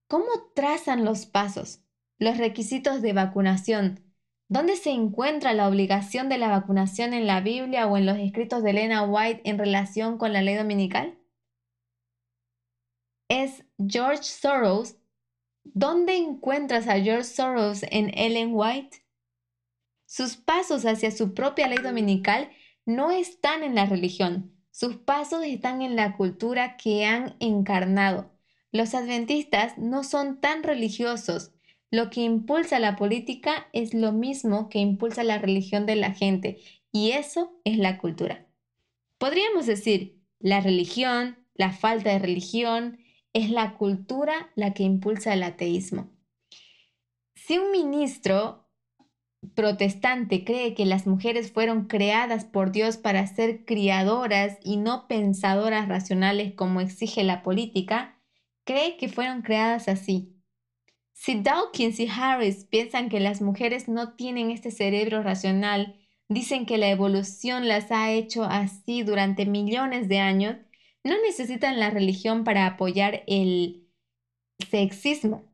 ¿Cómo 0.07 0.27
trazan 0.55 1.03
los 1.03 1.25
pasos, 1.25 1.81
los 2.17 2.37
requisitos 2.37 3.01
de 3.01 3.11
vacunación? 3.11 3.99
¿Dónde 4.47 4.77
se 4.77 4.91
encuentra 4.91 5.53
la 5.53 5.67
obligación 5.67 6.29
de 6.29 6.37
la 6.37 6.47
vacunación 6.47 7.13
en 7.13 7.27
la 7.27 7.41
Biblia 7.41 7.87
o 7.87 7.97
en 7.97 8.05
los 8.05 8.17
escritos 8.17 8.63
de 8.63 8.69
Elena 8.69 9.03
White 9.03 9.41
en 9.43 9.57
relación 9.57 10.17
con 10.17 10.31
la 10.31 10.41
ley 10.41 10.55
dominical? 10.55 11.19
¿Es 13.27 13.65
George 13.77 14.23
Soros? 14.23 14.95
¿Dónde 15.65 16.15
encuentras 16.15 16.87
a 16.87 17.01
George 17.01 17.25
Soros 17.25 17.83
en 17.91 18.17
Ellen 18.17 18.51
White? 18.53 19.05
Sus 20.05 20.37
pasos 20.37 20.85
hacia 20.85 21.11
su 21.11 21.33
propia 21.33 21.67
ley 21.67 21.79
dominical 21.79 22.49
no 22.85 23.11
están 23.11 23.61
en 23.61 23.75
la 23.75 23.85
religión, 23.85 24.57
sus 24.71 24.95
pasos 24.95 25.43
están 25.43 25.81
en 25.81 25.97
la 25.97 26.15
cultura 26.15 26.77
que 26.77 27.03
han 27.05 27.35
encarnado 27.41 28.36
los 28.77 28.93
adventistas 28.93 29.77
no 29.77 30.03
son 30.03 30.39
tan 30.39 30.63
religiosos. 30.63 31.51
Lo 31.91 32.09
que 32.09 32.21
impulsa 32.21 32.79
la 32.79 32.95
política 32.95 33.67
es 33.73 33.93
lo 33.93 34.11
mismo 34.11 34.69
que 34.69 34.79
impulsa 34.79 35.23
la 35.23 35.37
religión 35.37 35.85
de 35.85 35.95
la 35.95 36.13
gente, 36.13 36.59
y 36.91 37.11
eso 37.11 37.59
es 37.63 37.77
la 37.77 37.97
cultura. 37.97 38.47
Podríamos 39.17 39.65
decir, 39.65 40.21
la 40.39 40.61
religión, 40.61 41.37
la 41.55 41.71
falta 41.71 42.11
de 42.11 42.19
religión, 42.19 42.99
es 43.33 43.49
la 43.49 43.75
cultura 43.75 44.51
la 44.55 44.73
que 44.73 44.83
impulsa 44.83 45.33
el 45.33 45.43
ateísmo. 45.43 46.09
Si 47.35 47.57
un 47.57 47.71
ministro 47.71 48.67
protestante 49.55 50.43
cree 50.43 50.73
que 50.73 50.85
las 50.85 51.07
mujeres 51.07 51.51
fueron 51.51 51.85
creadas 51.85 52.45
por 52.45 52.71
Dios 52.71 52.97
para 52.97 53.25
ser 53.27 53.65
criadoras 53.65 54.57
y 54.63 54.77
no 54.77 55.07
pensadoras 55.07 55.87
racionales 55.87 56.53
como 56.53 56.81
exige 56.81 57.23
la 57.23 57.43
política, 57.43 58.16
cree 58.67 58.97
que 58.97 59.07
fueron 59.07 59.41
creadas 59.41 59.87
así. 59.87 60.35
Si 61.13 61.41
Dawkins 61.41 61.99
y 61.99 62.07
Harris 62.07 62.65
piensan 62.65 63.09
que 63.09 63.19
las 63.19 63.41
mujeres 63.41 63.87
no 63.87 64.13
tienen 64.13 64.51
este 64.51 64.69
cerebro 64.69 65.23
racional, 65.23 65.97
dicen 66.29 66.67
que 66.67 66.77
la 66.77 66.89
evolución 66.89 67.67
las 67.67 67.91
ha 67.91 68.11
hecho 68.11 68.43
así 68.43 69.01
durante 69.01 69.45
millones 69.45 70.09
de 70.09 70.19
años, 70.19 70.57
no 71.03 71.15
necesitan 71.25 71.79
la 71.79 71.89
religión 71.89 72.43
para 72.43 72.67
apoyar 72.67 73.23
el 73.25 73.87
sexismo, 74.69 75.45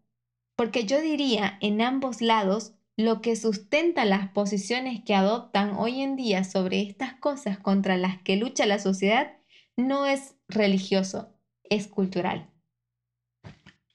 porque 0.56 0.86
yo 0.86 0.99
diría 0.99 1.58
en 1.62 1.82
ambos 1.82 2.21
lados 2.21 2.73
lo 2.97 3.21
que 3.21 3.36
sustenta 3.36 4.06
las 4.06 4.30
posiciones 4.30 5.04
que 5.06 5.15
adoptan 5.15 5.76
hoy 5.78 6.02
en 6.02 6.15
día 6.15 6.43
sobre 6.43 6.82
estas 6.82 7.13
cosas 7.13 7.60
contra 7.60 7.95
las 7.95 8.21
que 8.21 8.38
lucha 8.38 8.65
la 8.65 8.80
sociedad 8.80 9.38
no 9.78 10.06
es 10.08 10.36
religioso, 10.47 11.34
es 11.69 11.88
cultural. 11.88 12.52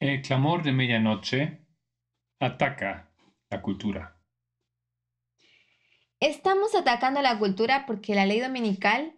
El 0.00 0.22
clamor 0.22 0.62
de 0.62 0.70
medianoche 0.70 1.66
ataca 2.38 3.10
la 3.50 3.60
cultura. 3.60 4.16
Estamos 6.20 6.76
atacando 6.76 7.20
la 7.20 7.36
cultura 7.40 7.84
porque 7.84 8.14
la 8.14 8.24
ley 8.24 8.38
dominical 8.38 9.16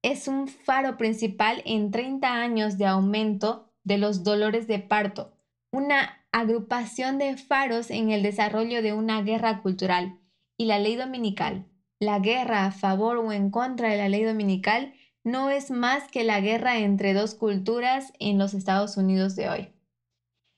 es 0.00 0.26
un 0.26 0.48
faro 0.48 0.96
principal 0.96 1.60
en 1.66 1.90
30 1.90 2.32
años 2.32 2.78
de 2.78 2.86
aumento 2.86 3.74
de 3.84 3.98
los 3.98 4.24
dolores 4.24 4.66
de 4.66 4.78
parto. 4.78 5.36
una 5.70 6.16
agrupación 6.32 7.18
de 7.18 7.36
faros 7.36 7.90
en 7.90 8.10
el 8.10 8.22
desarrollo 8.22 8.82
de 8.82 8.94
una 8.94 9.20
guerra 9.20 9.60
cultural 9.60 10.18
y 10.56 10.64
la 10.64 10.78
ley 10.78 10.96
dominical. 10.96 11.66
La 11.98 12.20
guerra 12.20 12.64
a 12.64 12.72
favor 12.72 13.18
o 13.18 13.32
en 13.32 13.50
contra 13.50 13.90
de 13.90 13.98
la 13.98 14.08
ley 14.08 14.24
dominical 14.24 14.94
no 15.24 15.50
es 15.50 15.70
más 15.70 16.08
que 16.08 16.24
la 16.24 16.40
guerra 16.40 16.78
entre 16.78 17.12
dos 17.12 17.34
culturas 17.34 18.14
en 18.18 18.38
los 18.38 18.54
Estados 18.54 18.96
Unidos 18.96 19.36
de 19.36 19.50
hoy. 19.50 19.68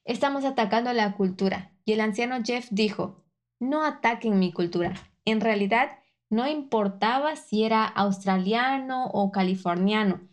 Estamos 0.05 0.45
atacando 0.45 0.93
la 0.93 1.15
cultura 1.15 1.73
y 1.85 1.93
el 1.93 2.01
anciano 2.01 2.39
Jeff 2.45 2.69
dijo, 2.71 3.25
no 3.61 3.85
ataquen 3.85 4.39
mi 4.39 4.53
cultura. 4.53 4.95
En 5.25 5.41
realidad, 5.41 5.99
no 6.29 6.49
importaba 6.49 7.37
si 7.37 7.63
era 7.63 7.85
australiano 7.85 9.07
o 9.07 9.31
californiano, 9.31 10.29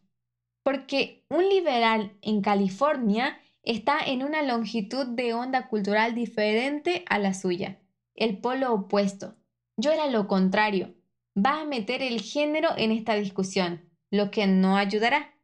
porque 0.63 1.25
un 1.29 1.47
liberal 1.47 2.17
en 2.21 2.41
California 2.41 3.38
está 3.63 3.99
en 3.99 4.23
una 4.23 4.41
longitud 4.41 5.05
de 5.05 5.34
onda 5.34 5.67
cultural 5.67 6.15
diferente 6.15 7.05
a 7.08 7.19
la 7.19 7.34
suya, 7.34 7.79
el 8.15 8.39
polo 8.39 8.73
opuesto. 8.73 9.36
Yo 9.77 9.91
era 9.91 10.08
lo 10.08 10.27
contrario. 10.27 10.95
Va 11.38 11.62
a 11.62 11.65
meter 11.65 12.01
el 12.01 12.21
género 12.21 12.69
en 12.75 12.91
esta 12.91 13.13
discusión, 13.13 13.88
lo 14.10 14.32
que 14.32 14.47
no 14.47 14.77
ayudará. 14.77 15.36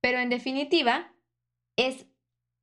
Pero 0.00 0.18
en 0.18 0.28
definitiva, 0.28 1.12
es 1.76 2.06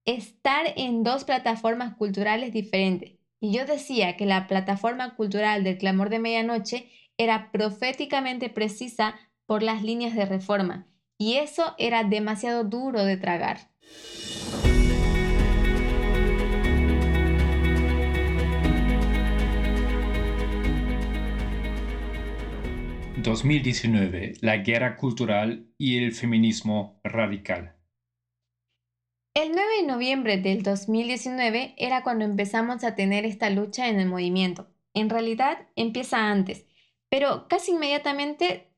estar 0.05 0.67
en 0.75 1.03
dos 1.03 1.23
plataformas 1.23 1.95
culturales 1.95 2.53
diferentes. 2.53 3.13
Y 3.39 3.51
yo 3.51 3.65
decía 3.65 4.15
que 4.15 4.25
la 4.25 4.47
plataforma 4.47 5.15
cultural 5.15 5.63
del 5.63 5.77
clamor 5.77 6.09
de 6.09 6.19
medianoche 6.19 6.89
era 7.17 7.51
proféticamente 7.51 8.49
precisa 8.49 9.15
por 9.45 9.63
las 9.63 9.83
líneas 9.83 10.15
de 10.15 10.25
reforma, 10.25 10.87
y 11.17 11.35
eso 11.35 11.75
era 11.77 12.03
demasiado 12.03 12.63
duro 12.63 13.03
de 13.03 13.17
tragar. 13.17 13.69
...2019... 23.21 24.37
La 24.41 24.57
guerra 24.57 24.97
cultural 24.97 25.65
y 25.79 25.97
el 25.97 26.13
feminismo 26.13 26.99
radical. 27.03 27.75
El 29.35 29.51
9 29.51 29.81
de 29.81 29.87
noviembre 29.87 30.37
del 30.37 30.63
2019 30.63 31.75
era 31.77 32.03
cuando 32.03 32.23
empezamos 32.23 32.85
a 32.85 32.95
tener 32.95 33.25
esta 33.25 33.49
lucha 33.49 33.89
en 33.89 33.99
el 33.99 34.07
movimiento. 34.07 34.65
En 34.93 35.09
realidad 35.09 35.67
empieza 35.75 36.31
antes, 36.31 36.65
pero 37.09 37.49
casi 37.49 37.71
inmediatamente 37.71 38.71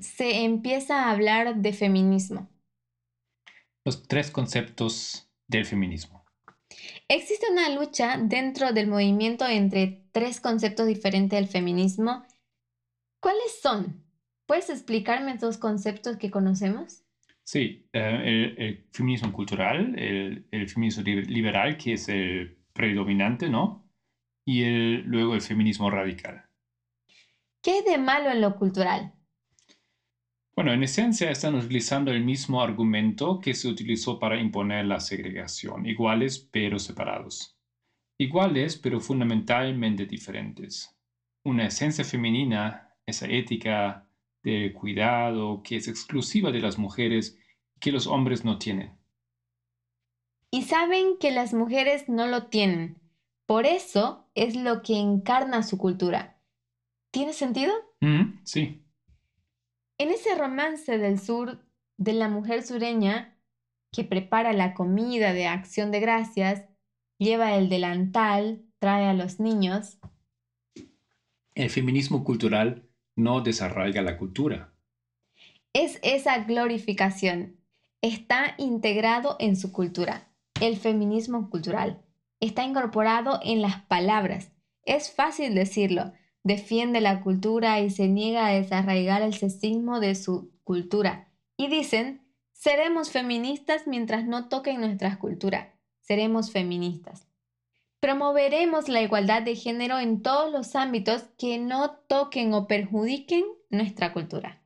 se 0.00 0.44
empieza 0.44 1.04
a 1.04 1.10
hablar 1.10 1.56
de 1.56 1.74
feminismo. 1.74 2.48
Los 3.84 4.08
tres 4.08 4.30
conceptos 4.30 5.28
del 5.46 5.66
feminismo. 5.66 6.24
Existe 7.08 7.52
una 7.52 7.68
lucha 7.68 8.16
dentro 8.18 8.72
del 8.72 8.86
movimiento 8.86 9.46
entre 9.46 10.06
tres 10.12 10.40
conceptos 10.40 10.86
diferentes 10.86 11.38
del 11.38 11.48
feminismo. 11.48 12.24
¿Cuáles 13.20 13.60
son? 13.60 14.02
¿Puedes 14.46 14.70
explicarme 14.70 15.32
estos 15.32 15.58
conceptos 15.58 16.16
que 16.16 16.30
conocemos? 16.30 17.02
Sí, 17.44 17.88
eh, 17.92 18.54
el, 18.56 18.86
feminismo 18.92 19.32
cultural, 19.32 19.98
el, 19.98 20.68
feminismo 20.68 21.02
liberal, 21.02 21.76
que 21.76 21.94
es 21.94 22.08
el 22.08 22.56
predominante, 22.72 23.48
¿no? 23.48 23.88
Y 24.44 24.64
luego 25.02 25.34
el 25.34 25.40
feminismo 25.40 25.90
radical. 25.90 26.44
¿Qué 27.62 27.78
es 27.78 27.84
de 27.84 27.98
malo 27.98 28.30
en 28.30 28.40
lo 28.40 28.56
cultural? 28.56 29.12
Bueno, 30.54 30.72
en 30.72 30.82
esencia 30.82 31.30
están 31.30 31.54
utilizando 31.54 32.10
el 32.10 32.22
mismo 32.22 32.62
argumento 32.62 33.40
que 33.40 33.54
se 33.54 33.68
utilizó 33.68 34.18
para 34.18 34.38
imponer 34.38 34.84
la 34.84 35.00
segregación, 35.00 35.86
iguales 35.86 36.38
pero 36.52 36.78
separados. 36.78 37.58
Iguales 38.18 38.76
pero 38.76 39.00
fundamentalmente 39.00 40.06
diferentes. 40.06 40.94
Una 41.44 41.66
esencia 41.66 42.04
femenina, 42.04 42.94
esa 43.06 43.26
ética 43.26 44.08
de 44.42 44.72
cuidado 44.72 45.62
que 45.62 45.76
es 45.76 45.88
exclusiva 45.88 46.50
de 46.50 46.60
las 46.60 46.78
mujeres 46.78 47.38
que 47.80 47.92
los 47.92 48.06
hombres 48.06 48.44
no 48.44 48.58
tienen. 48.58 48.98
Y 50.50 50.62
saben 50.62 51.16
que 51.18 51.30
las 51.30 51.54
mujeres 51.54 52.08
no 52.08 52.26
lo 52.26 52.48
tienen. 52.48 53.00
Por 53.46 53.66
eso 53.66 54.28
es 54.34 54.54
lo 54.56 54.82
que 54.82 54.98
encarna 54.98 55.62
su 55.62 55.78
cultura. 55.78 56.40
¿Tiene 57.10 57.32
sentido? 57.32 57.72
Mm, 58.00 58.40
sí. 58.44 58.84
En 59.98 60.10
ese 60.10 60.34
romance 60.34 60.98
del 60.98 61.18
sur 61.18 61.64
de 61.96 62.12
la 62.12 62.28
mujer 62.28 62.62
sureña 62.62 63.36
que 63.92 64.04
prepara 64.04 64.52
la 64.52 64.74
comida 64.74 65.32
de 65.32 65.46
acción 65.46 65.90
de 65.90 66.00
gracias, 66.00 66.64
lleva 67.18 67.56
el 67.56 67.68
delantal, 67.68 68.64
trae 68.78 69.06
a 69.06 69.14
los 69.14 69.38
niños. 69.38 69.98
El 71.54 71.70
feminismo 71.70 72.24
cultural 72.24 72.88
no 73.16 73.40
desarraiga 73.40 74.02
la 74.02 74.18
cultura. 74.18 74.72
Es 75.72 75.98
esa 76.02 76.38
glorificación. 76.44 77.56
Está 78.00 78.54
integrado 78.58 79.36
en 79.38 79.56
su 79.56 79.72
cultura. 79.72 80.28
El 80.60 80.76
feminismo 80.76 81.50
cultural 81.50 82.02
está 82.40 82.64
incorporado 82.64 83.38
en 83.42 83.62
las 83.62 83.82
palabras. 83.82 84.50
Es 84.84 85.12
fácil 85.12 85.54
decirlo. 85.54 86.12
Defiende 86.44 87.00
la 87.00 87.20
cultura 87.20 87.80
y 87.80 87.90
se 87.90 88.08
niega 88.08 88.46
a 88.46 88.52
desarraigar 88.52 89.22
el 89.22 89.32
sexismo 89.32 90.00
de 90.00 90.16
su 90.16 90.50
cultura. 90.64 91.28
Y 91.56 91.68
dicen, 91.68 92.22
seremos 92.52 93.10
feministas 93.10 93.86
mientras 93.86 94.24
no 94.26 94.48
toquen 94.48 94.80
nuestra 94.80 95.18
cultura. 95.18 95.74
Seremos 96.00 96.50
feministas. 96.50 97.31
Promoveremos 98.02 98.88
la 98.88 99.00
igualdad 99.00 99.42
de 99.42 99.54
género 99.54 100.00
en 100.00 100.22
todos 100.22 100.50
los 100.50 100.74
ámbitos 100.74 101.22
que 101.38 101.58
no 101.58 102.00
toquen 102.08 102.52
o 102.52 102.66
perjudiquen 102.66 103.44
nuestra 103.70 104.12
cultura. 104.12 104.60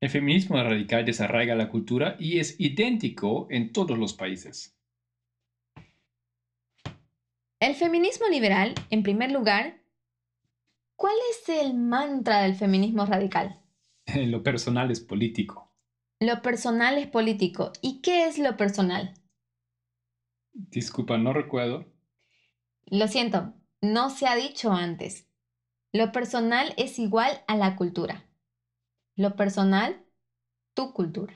El 0.00 0.08
feminismo 0.08 0.56
radical 0.56 1.04
desarraiga 1.04 1.54
la 1.54 1.68
cultura 1.68 2.16
y 2.18 2.38
es 2.38 2.58
idéntico 2.58 3.48
en 3.50 3.70
todos 3.74 3.98
los 3.98 4.14
países. 4.14 4.78
El 7.60 7.74
feminismo 7.74 8.26
liberal, 8.28 8.74
en 8.88 9.02
primer 9.02 9.30
lugar, 9.30 9.82
¿cuál 10.96 11.16
es 11.32 11.50
el 11.50 11.74
mantra 11.74 12.40
del 12.40 12.54
feminismo 12.54 13.04
radical? 13.04 13.60
Lo 14.16 14.42
personal 14.42 14.90
es 14.90 15.00
político. 15.00 15.70
Lo 16.18 16.40
personal 16.40 16.96
es 16.96 17.08
político. 17.08 17.72
¿Y 17.82 18.00
qué 18.00 18.26
es 18.26 18.38
lo 18.38 18.56
personal? 18.56 19.17
Disculpa, 20.52 21.18
no 21.18 21.32
recuerdo. 21.32 21.86
Lo 22.86 23.08
siento, 23.08 23.54
no 23.80 24.10
se 24.10 24.26
ha 24.26 24.34
dicho 24.34 24.72
antes. 24.72 25.28
Lo 25.92 26.12
personal 26.12 26.74
es 26.76 26.98
igual 26.98 27.42
a 27.46 27.56
la 27.56 27.76
cultura. 27.76 28.26
Lo 29.16 29.36
personal, 29.36 30.04
tu 30.74 30.92
cultura. 30.92 31.34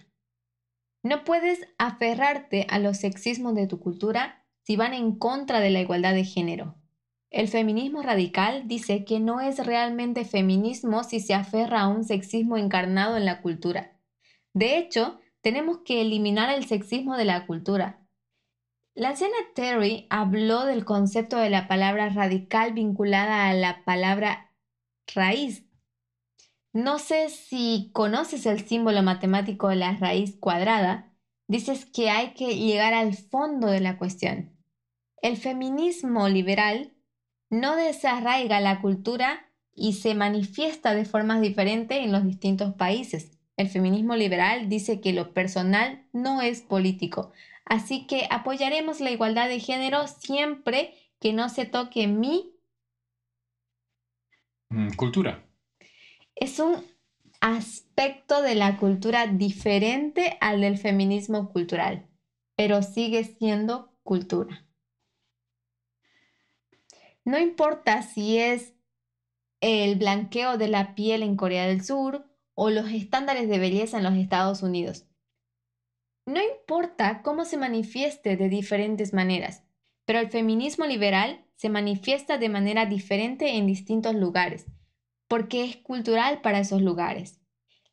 No 1.02 1.24
puedes 1.24 1.66
aferrarte 1.78 2.66
a 2.68 2.78
los 2.78 2.98
sexismos 2.98 3.54
de 3.54 3.66
tu 3.66 3.80
cultura 3.80 4.44
si 4.62 4.76
van 4.76 4.94
en 4.94 5.16
contra 5.18 5.60
de 5.60 5.70
la 5.70 5.80
igualdad 5.80 6.14
de 6.14 6.24
género. 6.24 6.76
El 7.30 7.48
feminismo 7.48 8.02
radical 8.02 8.68
dice 8.68 9.04
que 9.04 9.18
no 9.18 9.40
es 9.40 9.64
realmente 9.64 10.24
feminismo 10.24 11.02
si 11.02 11.18
se 11.18 11.34
aferra 11.34 11.80
a 11.80 11.88
un 11.88 12.04
sexismo 12.04 12.58
encarnado 12.58 13.16
en 13.16 13.24
la 13.24 13.40
cultura. 13.40 13.98
De 14.52 14.76
hecho, 14.76 15.18
tenemos 15.40 15.78
que 15.78 16.02
eliminar 16.02 16.54
el 16.54 16.66
sexismo 16.66 17.16
de 17.16 17.24
la 17.24 17.46
cultura, 17.46 18.01
la 18.94 19.10
anciana 19.10 19.34
Terry 19.54 20.06
habló 20.10 20.64
del 20.64 20.84
concepto 20.84 21.36
de 21.38 21.50
la 21.50 21.66
palabra 21.66 22.10
radical 22.10 22.74
vinculada 22.74 23.48
a 23.48 23.54
la 23.54 23.84
palabra 23.84 24.52
raíz. 25.14 25.64
No 26.74 26.98
sé 26.98 27.28
si 27.30 27.90
conoces 27.92 28.46
el 28.46 28.66
símbolo 28.66 29.02
matemático 29.02 29.68
de 29.68 29.76
la 29.76 29.96
raíz 29.96 30.36
cuadrada. 30.38 31.12
Dices 31.48 31.86
que 31.86 32.10
hay 32.10 32.34
que 32.34 32.56
llegar 32.56 32.94
al 32.94 33.14
fondo 33.14 33.66
de 33.66 33.80
la 33.80 33.98
cuestión. 33.98 34.56
El 35.20 35.36
feminismo 35.36 36.28
liberal 36.28 36.92
no 37.50 37.76
desarraiga 37.76 38.60
la 38.60 38.80
cultura 38.80 39.50
y 39.74 39.94
se 39.94 40.14
manifiesta 40.14 40.94
de 40.94 41.04
formas 41.04 41.40
diferentes 41.40 41.98
en 41.98 42.12
los 42.12 42.24
distintos 42.24 42.74
países. 42.74 43.38
El 43.56 43.68
feminismo 43.68 44.16
liberal 44.16 44.68
dice 44.68 45.00
que 45.00 45.12
lo 45.12 45.34
personal 45.34 46.06
no 46.12 46.40
es 46.40 46.62
político, 46.62 47.32
Así 47.64 48.06
que 48.06 48.26
apoyaremos 48.30 49.00
la 49.00 49.10
igualdad 49.10 49.48
de 49.48 49.60
género 49.60 50.06
siempre 50.06 50.94
que 51.20 51.32
no 51.32 51.48
se 51.48 51.64
toque 51.64 52.06
mi 52.06 52.54
mm, 54.68 54.94
cultura. 54.94 55.44
Es 56.34 56.58
un 56.58 56.84
aspecto 57.40 58.42
de 58.42 58.54
la 58.54 58.76
cultura 58.76 59.26
diferente 59.26 60.36
al 60.40 60.60
del 60.60 60.78
feminismo 60.78 61.50
cultural, 61.50 62.08
pero 62.56 62.82
sigue 62.82 63.24
siendo 63.24 63.92
cultura. 64.02 64.66
No 67.24 67.38
importa 67.38 68.02
si 68.02 68.38
es 68.38 68.74
el 69.60 69.96
blanqueo 69.96 70.58
de 70.58 70.68
la 70.68 70.94
piel 70.94 71.22
en 71.22 71.36
Corea 71.36 71.66
del 71.66 71.84
Sur 71.84 72.26
o 72.54 72.70
los 72.70 72.90
estándares 72.90 73.48
de 73.48 73.58
belleza 73.58 73.98
en 73.98 74.04
los 74.04 74.14
Estados 74.14 74.62
Unidos. 74.62 75.06
No 76.24 76.40
importa 76.40 77.22
cómo 77.22 77.44
se 77.44 77.56
manifieste 77.56 78.36
de 78.36 78.48
diferentes 78.48 79.12
maneras, 79.12 79.64
pero 80.04 80.20
el 80.20 80.30
feminismo 80.30 80.86
liberal 80.86 81.44
se 81.56 81.68
manifiesta 81.68 82.38
de 82.38 82.48
manera 82.48 82.86
diferente 82.86 83.56
en 83.56 83.66
distintos 83.66 84.14
lugares, 84.14 84.66
porque 85.26 85.64
es 85.64 85.76
cultural 85.76 86.40
para 86.40 86.60
esos 86.60 86.80
lugares. 86.80 87.40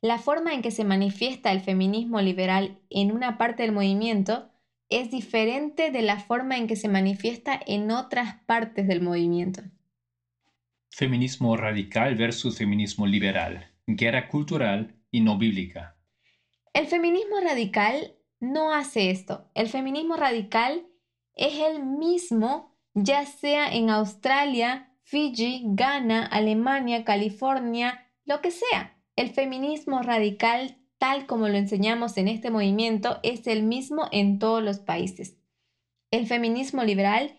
La 0.00 0.18
forma 0.18 0.54
en 0.54 0.62
que 0.62 0.70
se 0.70 0.84
manifiesta 0.84 1.50
el 1.50 1.60
feminismo 1.60 2.20
liberal 2.20 2.78
en 2.88 3.12
una 3.12 3.36
parte 3.36 3.64
del 3.64 3.72
movimiento 3.72 4.50
es 4.88 5.10
diferente 5.10 5.90
de 5.90 6.02
la 6.02 6.18
forma 6.18 6.56
en 6.56 6.66
que 6.66 6.76
se 6.76 6.88
manifiesta 6.88 7.60
en 7.66 7.90
otras 7.90 8.36
partes 8.46 8.86
del 8.88 9.02
movimiento. 9.02 9.62
Feminismo 10.88 11.56
radical 11.56 12.16
versus 12.16 12.58
feminismo 12.58 13.06
liberal, 13.06 13.70
guerra 13.86 14.28
cultural 14.28 14.94
y 15.10 15.20
no 15.20 15.36
bíblica. 15.36 15.96
El 16.72 16.86
feminismo 16.86 17.40
radical 17.40 18.14
no 18.40 18.72
hace 18.72 19.10
esto. 19.10 19.48
El 19.54 19.68
feminismo 19.68 20.16
radical 20.16 20.86
es 21.34 21.58
el 21.58 21.84
mismo 21.84 22.70
ya 22.94 23.24
sea 23.24 23.72
en 23.72 23.90
Australia, 23.90 24.92
Fiji, 25.02 25.62
Ghana, 25.64 26.26
Alemania, 26.26 27.04
California, 27.04 28.06
lo 28.24 28.40
que 28.40 28.50
sea. 28.50 28.96
El 29.16 29.30
feminismo 29.30 30.02
radical, 30.02 30.78
tal 30.98 31.26
como 31.26 31.48
lo 31.48 31.56
enseñamos 31.56 32.16
en 32.16 32.28
este 32.28 32.50
movimiento, 32.50 33.18
es 33.22 33.46
el 33.46 33.62
mismo 33.62 34.06
en 34.12 34.38
todos 34.38 34.62
los 34.62 34.78
países. 34.78 35.36
El 36.10 36.26
feminismo 36.26 36.82
liberal 36.82 37.36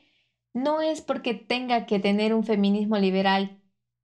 no 0.54 0.82
es 0.82 1.02
porque 1.02 1.34
tenga 1.34 1.86
que 1.86 2.00
tener 2.00 2.34
un 2.34 2.44
feminismo 2.44 2.98
liberal 2.98 3.58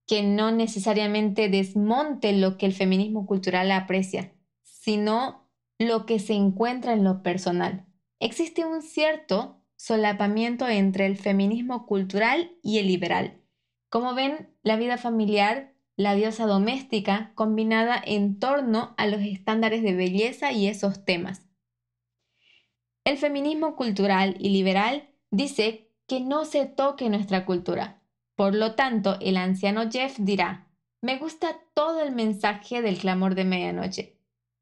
que 0.05 0.23
no 0.23 0.51
necesariamente 0.51 1.49
desmonte 1.49 2.31
lo 2.31 2.57
que 2.57 2.65
el 2.65 2.73
feminismo 2.73 3.25
cultural 3.25 3.71
aprecia, 3.71 4.31
sino 4.63 5.46
lo 5.79 6.05
que 6.05 6.19
se 6.19 6.33
encuentra 6.33 6.93
en 6.93 7.03
lo 7.03 7.23
personal. 7.23 7.85
Existe 8.19 8.65
un 8.65 8.81
cierto 8.81 9.61
solapamiento 9.75 10.67
entre 10.67 11.05
el 11.05 11.17
feminismo 11.17 11.85
cultural 11.85 12.51
y 12.63 12.79
el 12.79 12.87
liberal. 12.87 13.41
Como 13.89 14.15
ven, 14.15 14.49
la 14.63 14.75
vida 14.75 14.97
familiar 14.97 15.77
la 15.97 16.13
diosa 16.13 16.45
doméstica 16.45 17.31
combinada 17.33 18.01
en 18.05 18.39
torno 18.39 18.93
a 18.97 19.07
los 19.07 19.19
estándares 19.21 19.81
de 19.81 19.95
belleza 19.95 20.51
y 20.51 20.67
esos 20.67 21.03
temas. 21.03 21.49
El 23.03 23.17
feminismo 23.17 23.75
cultural 23.75 24.35
y 24.39 24.49
liberal 24.49 25.09
dice 25.31 25.89
que 26.07 26.21
no 26.21 26.45
se 26.45 26.67
toque 26.67 27.09
nuestra 27.09 27.45
cultura. 27.45 28.03
Por 28.35 28.53
lo 28.53 28.75
tanto, 28.75 29.17
el 29.21 29.37
anciano 29.37 29.89
Jeff 29.89 30.17
dirá, 30.19 30.67
me 31.01 31.17
gusta 31.17 31.59
todo 31.73 32.01
el 32.01 32.13
mensaje 32.13 32.83
del 32.83 32.99
clamor 32.99 33.33
de 33.33 33.45
medianoche, 33.45 34.16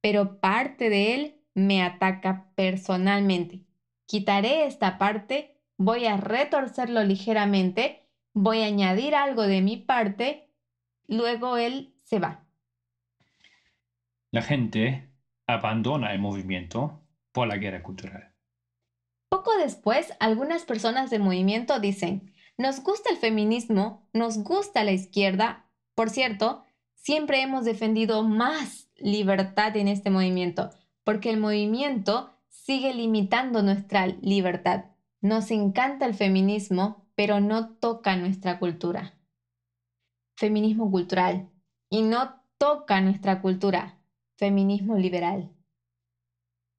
pero 0.05 0.39
parte 0.39 0.91
de 0.91 1.15
él 1.15 1.41
me 1.55 1.81
ataca 1.81 2.51
personalmente. 2.53 3.65
Quitaré 4.05 4.67
esta 4.67 4.99
parte, 4.99 5.57
voy 5.77 6.05
a 6.05 6.15
retorcerlo 6.15 7.03
ligeramente, 7.03 8.07
voy 8.31 8.61
a 8.61 8.67
añadir 8.67 9.15
algo 9.15 9.41
de 9.47 9.63
mi 9.63 9.77
parte 9.77 10.51
Luego 11.07 11.57
él 11.57 11.95
se 12.03 12.19
va. 12.19 12.45
La 14.29 14.43
gente 14.43 15.09
abandona 15.47 16.13
el 16.13 16.19
movimiento 16.19 17.01
por 17.31 17.47
la 17.47 17.57
guerra 17.57 17.81
cultural. 17.81 18.31
Poco 19.29 19.57
después, 19.57 20.13
algunas 20.19 20.65
personas 20.65 21.09
del 21.09 21.23
movimiento 21.23 21.79
dicen, 21.79 22.31
nos 22.59 22.83
gusta 22.83 23.09
el 23.09 23.17
feminismo, 23.17 24.07
nos 24.13 24.37
gusta 24.43 24.83
la 24.83 24.91
izquierda. 24.91 25.65
Por 25.95 26.11
cierto, 26.11 26.63
siempre 26.93 27.41
hemos 27.41 27.65
defendido 27.65 28.21
más 28.21 28.84
libertad 28.97 29.75
en 29.77 29.87
este 29.87 30.09
movimiento, 30.09 30.71
porque 31.03 31.29
el 31.29 31.37
movimiento 31.37 32.31
sigue 32.49 32.93
limitando 32.93 33.61
nuestra 33.61 34.07
libertad. 34.07 34.85
Nos 35.21 35.51
encanta 35.51 36.05
el 36.05 36.13
feminismo, 36.13 37.05
pero 37.15 37.39
no 37.39 37.69
toca 37.75 38.15
nuestra 38.15 38.59
cultura 38.59 39.15
feminismo 40.35 40.91
cultural 40.91 41.49
y 41.89 42.01
no 42.01 42.41
toca 42.57 43.01
nuestra 43.01 43.41
cultura, 43.41 43.99
feminismo 44.37 44.97
liberal. 44.97 45.51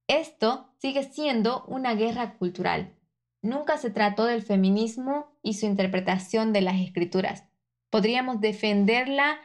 Esto 0.08 0.72
sigue 0.78 1.04
siendo 1.04 1.64
una 1.66 1.94
guerra 1.94 2.34
cultural. 2.34 2.94
Nunca 3.42 3.76
se 3.78 3.90
trató 3.90 4.24
del 4.24 4.42
feminismo 4.42 5.36
y 5.42 5.54
su 5.54 5.66
interpretación 5.66 6.52
de 6.52 6.60
las 6.60 6.80
escrituras. 6.80 7.44
Podríamos 7.90 8.40
defenderla, 8.40 9.38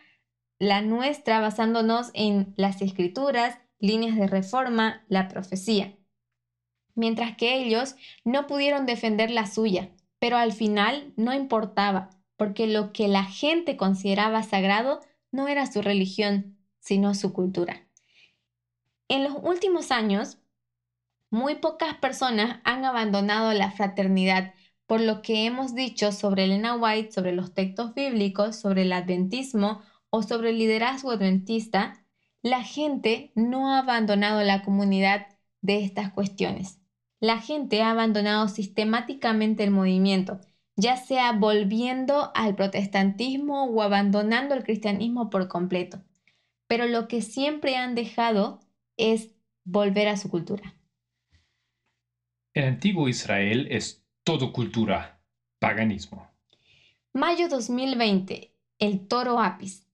la 0.62 0.84
nuestra, 0.84 1.39
basándonos 1.39 2.12
en 2.13 2.54
las 2.56 2.84
escrituras, 2.84 3.58
líneas 3.80 4.15
de 4.15 4.28
reforma, 4.28 5.04
la 5.08 5.28
profecía. 5.28 5.97
Mientras 6.93 7.36
que 7.36 7.56
ellos 7.56 7.95
no 8.26 8.45
pudieron 8.45 8.86
defender 8.86 9.32
la 9.32 9.47
suya, 9.47 9.89
pero 10.19 10.38
al 10.38 10.54
final 10.54 11.13
no 11.17 11.34
importaba, 11.34 12.12
porque 12.38 12.67
lo 12.67 12.93
que 12.93 13.08
la 13.08 13.24
gente 13.24 13.76
consideraba 13.76 14.43
sagrado 14.43 15.00
no 15.32 15.47
era 15.47 15.65
su 15.65 15.82
religión, 15.82 16.60
sino 16.80 17.15
su 17.15 17.34
cultura. 17.34 17.88
En 19.08 19.24
los 19.24 19.34
últimos 19.41 19.89
años, 19.89 20.38
muy 21.32 21.56
pocas 21.56 21.95
personas 21.95 22.60
han 22.65 22.86
abandonado 22.86 23.52
la 23.54 23.71
fraternidad 23.71 24.54
por 24.86 25.02
lo 25.02 25.24
que 25.24 25.45
hemos 25.47 25.74
dicho 25.74 26.12
sobre 26.12 26.43
Elena 26.43 26.76
White, 26.76 27.13
sobre 27.13 27.32
los 27.32 27.52
textos 27.56 27.95
bíblicos, 27.95 28.58
sobre 28.58 28.84
el 28.84 28.93
adventismo 28.93 29.82
o 30.12 30.21
sobre 30.21 30.52
el 30.52 30.60
liderazgo 30.60 31.10
adventista, 31.10 32.06
la 32.43 32.63
gente 32.63 33.32
no 33.34 33.74
ha 33.74 33.80
abandonado 33.80 34.43
la 34.43 34.62
comunidad 34.62 35.26
de 35.62 35.84
estas 35.84 36.13
cuestiones. 36.13 36.80
La 37.19 37.39
gente 37.39 37.82
ha 37.82 37.89
abandonado 37.89 38.47
sistemáticamente 38.47 39.63
el 39.63 39.71
movimiento 39.71 40.41
ya 40.76 40.97
sea 40.97 41.34
volviendo 41.34 42.32
al 42.34 42.56
protestantismo 42.56 43.65
o 43.65 43.82
abandonando 43.82 44.56
el 44.56 44.63
cristianismo 44.63 45.30
por 45.30 45.47
completo. 45.47 46.02
Pero 46.67 46.88
lo 46.88 47.08
que 47.08 47.21
siempre 47.21 47.76
han 47.76 47.95
dejado 47.95 48.60
es 48.97 49.30
volver 49.63 50.08
a 50.08 50.17
su 50.17 50.30
cultura. 50.30 50.76
El 52.54 52.65
antiguo 52.65 53.08
Israel 53.08 53.67
es 53.69 54.04
todo 54.24 54.52
cultura, 54.52 55.21
paganismo. 55.60 56.30
Mayo 57.13 57.47
2020, 57.50 58.54
el 58.80 59.08
toro 59.08 59.39
Apis. 59.39 59.88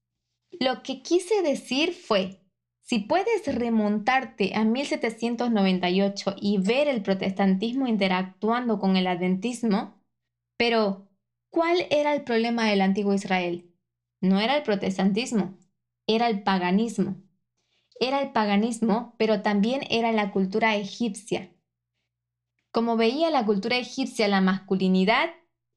Lo 0.51 0.81
que 0.83 1.01
quise 1.01 1.41
decir 1.41 1.93
fue, 1.93 2.41
si 2.81 2.99
puedes 2.99 3.45
remontarte 3.45 4.55
a 4.55 4.63
1798 4.63 6.35
y 6.39 6.57
ver 6.57 6.87
el 6.87 7.03
protestantismo 7.03 7.87
interactuando 7.87 8.79
con 8.79 8.95
el 8.95 9.07
adventismo, 9.07 10.01
pero, 10.57 11.09
¿cuál 11.49 11.85
era 11.91 12.13
el 12.13 12.23
problema 12.23 12.65
del 12.65 12.81
antiguo 12.81 13.13
Israel? 13.13 13.71
No 14.21 14.39
era 14.39 14.55
el 14.55 14.63
protestantismo, 14.63 15.57
era 16.07 16.29
el 16.29 16.43
paganismo. 16.43 17.17
Era 17.99 18.21
el 18.21 18.31
paganismo, 18.31 19.15
pero 19.17 19.41
también 19.41 19.81
era 19.89 20.11
la 20.11 20.31
cultura 20.31 20.75
egipcia. 20.75 21.51
Como 22.71 22.95
veía 22.95 23.29
la 23.29 23.45
cultura 23.45 23.77
egipcia 23.77 24.27
la 24.27 24.39
masculinidad, 24.41 25.31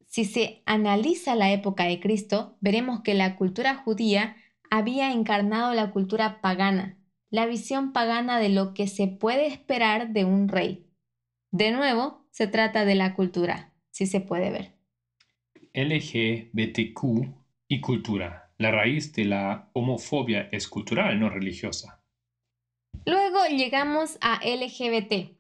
si 0.06 0.24
se 0.24 0.62
analiza 0.66 1.35
la 1.35 1.50
época 1.50 1.85
de 1.85 1.98
Cristo, 1.98 2.56
veremos 2.61 3.00
que 3.00 3.14
la 3.14 3.37
cultura 3.37 3.74
judía 3.74 4.37
había 4.70 5.12
encarnado 5.12 5.74
la 5.74 5.90
cultura 5.90 6.40
pagana, 6.40 6.96
la 7.30 7.46
visión 7.46 7.92
pagana 7.92 8.38
de 8.38 8.48
lo 8.48 8.72
que 8.72 8.87
se 8.87 9.09
puede 9.09 9.46
esperar 9.46 10.12
de 10.12 10.24
un 10.24 10.48
rey. 10.48 10.87
De 11.50 11.72
nuevo, 11.72 12.26
se 12.30 12.46
trata 12.46 12.85
de 12.85 12.94
la 12.94 13.14
cultura 13.14 13.72
si 13.90 14.06
se 14.06 14.20
puede 14.20 14.50
ver. 14.50 14.72
LGBTQ 15.74 17.28
y 17.68 17.80
cultura. 17.80 18.52
La 18.59 18.70
raíz 18.70 19.12
de 19.12 19.24
la 19.24 19.70
homofobia 19.72 20.48
es 20.52 20.68
cultural, 20.68 21.18
no 21.18 21.28
religiosa. 21.30 22.02
Luego 23.06 23.38
llegamos 23.46 24.18
a 24.20 24.40
LGBT. 24.44 25.37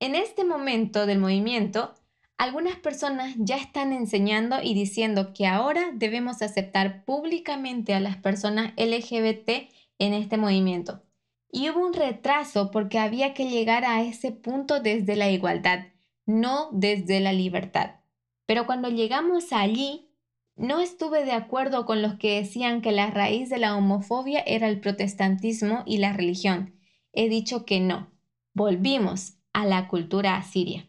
En 0.00 0.14
este 0.14 0.44
momento 0.44 1.06
del 1.06 1.18
movimiento, 1.18 1.94
algunas 2.38 2.76
personas 2.76 3.34
ya 3.38 3.56
están 3.56 3.92
enseñando 3.92 4.62
y 4.62 4.74
diciendo 4.74 5.32
que 5.32 5.46
ahora 5.46 5.90
debemos 5.94 6.42
aceptar 6.42 7.04
públicamente 7.04 7.94
a 7.94 8.00
las 8.00 8.16
personas 8.16 8.72
LGBT 8.76 9.70
en 9.98 10.12
este 10.12 10.36
movimiento. 10.36 11.02
Y 11.50 11.70
hubo 11.70 11.86
un 11.86 11.94
retraso 11.94 12.70
porque 12.70 12.98
había 12.98 13.34
que 13.34 13.48
llegar 13.48 13.84
a 13.84 14.02
ese 14.02 14.32
punto 14.32 14.80
desde 14.80 15.16
la 15.16 15.30
igualdad 15.30 15.86
no 16.26 16.68
desde 16.72 17.20
la 17.20 17.32
libertad. 17.32 17.96
Pero 18.44 18.66
cuando 18.66 18.90
llegamos 18.90 19.52
allí, 19.52 20.10
no 20.56 20.80
estuve 20.80 21.24
de 21.24 21.32
acuerdo 21.32 21.86
con 21.86 22.02
los 22.02 22.14
que 22.14 22.40
decían 22.40 22.82
que 22.82 22.92
la 22.92 23.10
raíz 23.10 23.48
de 23.48 23.58
la 23.58 23.76
homofobia 23.76 24.40
era 24.40 24.68
el 24.68 24.80
protestantismo 24.80 25.82
y 25.86 25.98
la 25.98 26.12
religión. 26.12 26.74
He 27.12 27.28
dicho 27.28 27.64
que 27.64 27.80
no. 27.80 28.10
Volvimos 28.52 29.34
a 29.52 29.66
la 29.66 29.88
cultura 29.88 30.36
asiria, 30.36 30.86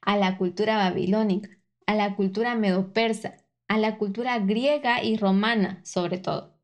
a 0.00 0.16
la 0.16 0.38
cultura 0.38 0.76
babilónica, 0.76 1.50
a 1.86 1.94
la 1.94 2.16
cultura 2.16 2.54
medo-persa, 2.54 3.36
a 3.68 3.78
la 3.78 3.98
cultura 3.98 4.38
griega 4.40 5.02
y 5.02 5.16
romana 5.16 5.80
sobre 5.84 6.18
todo. 6.18 6.58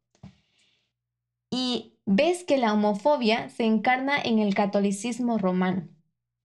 Y 1.50 1.98
ves 2.06 2.44
que 2.44 2.58
la 2.58 2.72
homofobia 2.74 3.48
se 3.48 3.64
encarna 3.64 4.18
en 4.20 4.38
el 4.38 4.54
catolicismo 4.54 5.38
romano. 5.38 5.88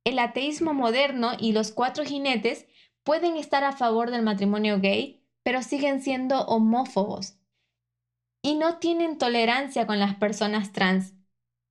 el 0.06 0.20
ateísmo 0.20 0.74
moderno 0.76 1.34
y 1.40 1.54
los 1.54 1.72
cuatro 1.72 2.06
jinetes 2.06 2.68
pueden 3.04 3.38
estar 3.38 3.64
a 3.64 3.74
favor 3.74 4.12
del 4.12 4.24
matrimonio 4.24 4.82
gay, 4.82 5.24
pero 5.44 5.64
siguen 5.64 6.02
siendo 6.02 6.42
homófobos 6.48 7.38
y 8.42 8.56
no 8.56 8.80
tienen 8.80 9.18
tolerancia 9.18 9.88
con 9.88 9.98
las 10.00 10.16
personas 10.16 10.74
trans. 10.74 11.14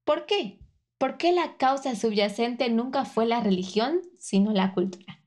¿Por 0.05 0.27
qué? 0.27 0.58
¿Por 0.99 1.17
qué 1.17 1.33
la 1.33 1.57
causa 1.57 1.95
subyacente 1.95 2.69
nunca 2.71 3.05
fue 3.05 3.25
la 3.25 3.41
religión, 3.41 4.01
sino 4.19 4.53
la 4.53 4.75
cultura? 4.75 5.21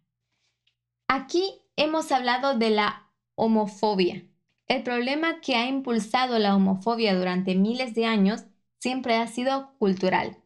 Aquí 1.07 1.61
hemos 1.77 2.11
hablado 2.11 2.57
de 2.57 2.71
la 2.71 3.09
homofobia. 3.35 4.25
El 4.67 4.83
problema 4.83 5.39
que 5.39 5.55
ha 5.55 5.67
impulsado 5.67 6.39
la 6.39 6.55
homofobia 6.55 7.15
durante 7.17 7.55
miles 7.55 7.95
de 7.95 8.05
años 8.05 8.43
siempre 8.79 9.15
ha 9.15 9.27
sido 9.27 9.73
cultural. 9.79 10.37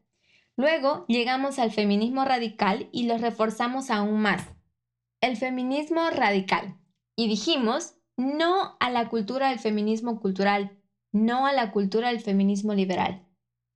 Luego 0.57 1.05
llegamos 1.07 1.57
al 1.57 1.71
feminismo 1.71 2.23
radical 2.23 2.87
y 2.91 3.07
lo 3.07 3.17
reforzamos 3.17 3.89
aún 3.89 4.19
más. 4.19 4.47
El 5.21 5.37
feminismo 5.37 6.09
radical. 6.11 6.77
Y 7.15 7.27
dijimos 7.27 7.95
no 8.15 8.77
a 8.79 8.91
la 8.91 9.09
cultura 9.09 9.49
del 9.49 9.59
feminismo 9.59 10.19
cultural, 10.21 10.77
no 11.11 11.47
a 11.47 11.53
la 11.53 11.71
cultura 11.71 12.09
del 12.09 12.21
feminismo 12.21 12.75
liberal. 12.75 13.24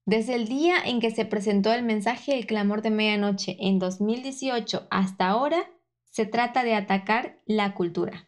Desde 0.09 0.33
el 0.33 0.47
día 0.47 0.77
en 0.83 0.99
que 0.99 1.11
se 1.11 1.23
presentó 1.23 1.71
el 1.71 1.83
mensaje 1.83 2.35
El 2.35 2.47
clamor 2.47 2.81
de 2.81 2.89
medianoche 2.89 3.57
en 3.59 3.77
2018 3.77 4.87
hasta 4.89 5.27
ahora, 5.27 5.69
se 6.09 6.25
trata 6.25 6.63
de 6.63 6.73
atacar 6.73 7.37
la 7.45 7.75
cultura. 7.75 8.27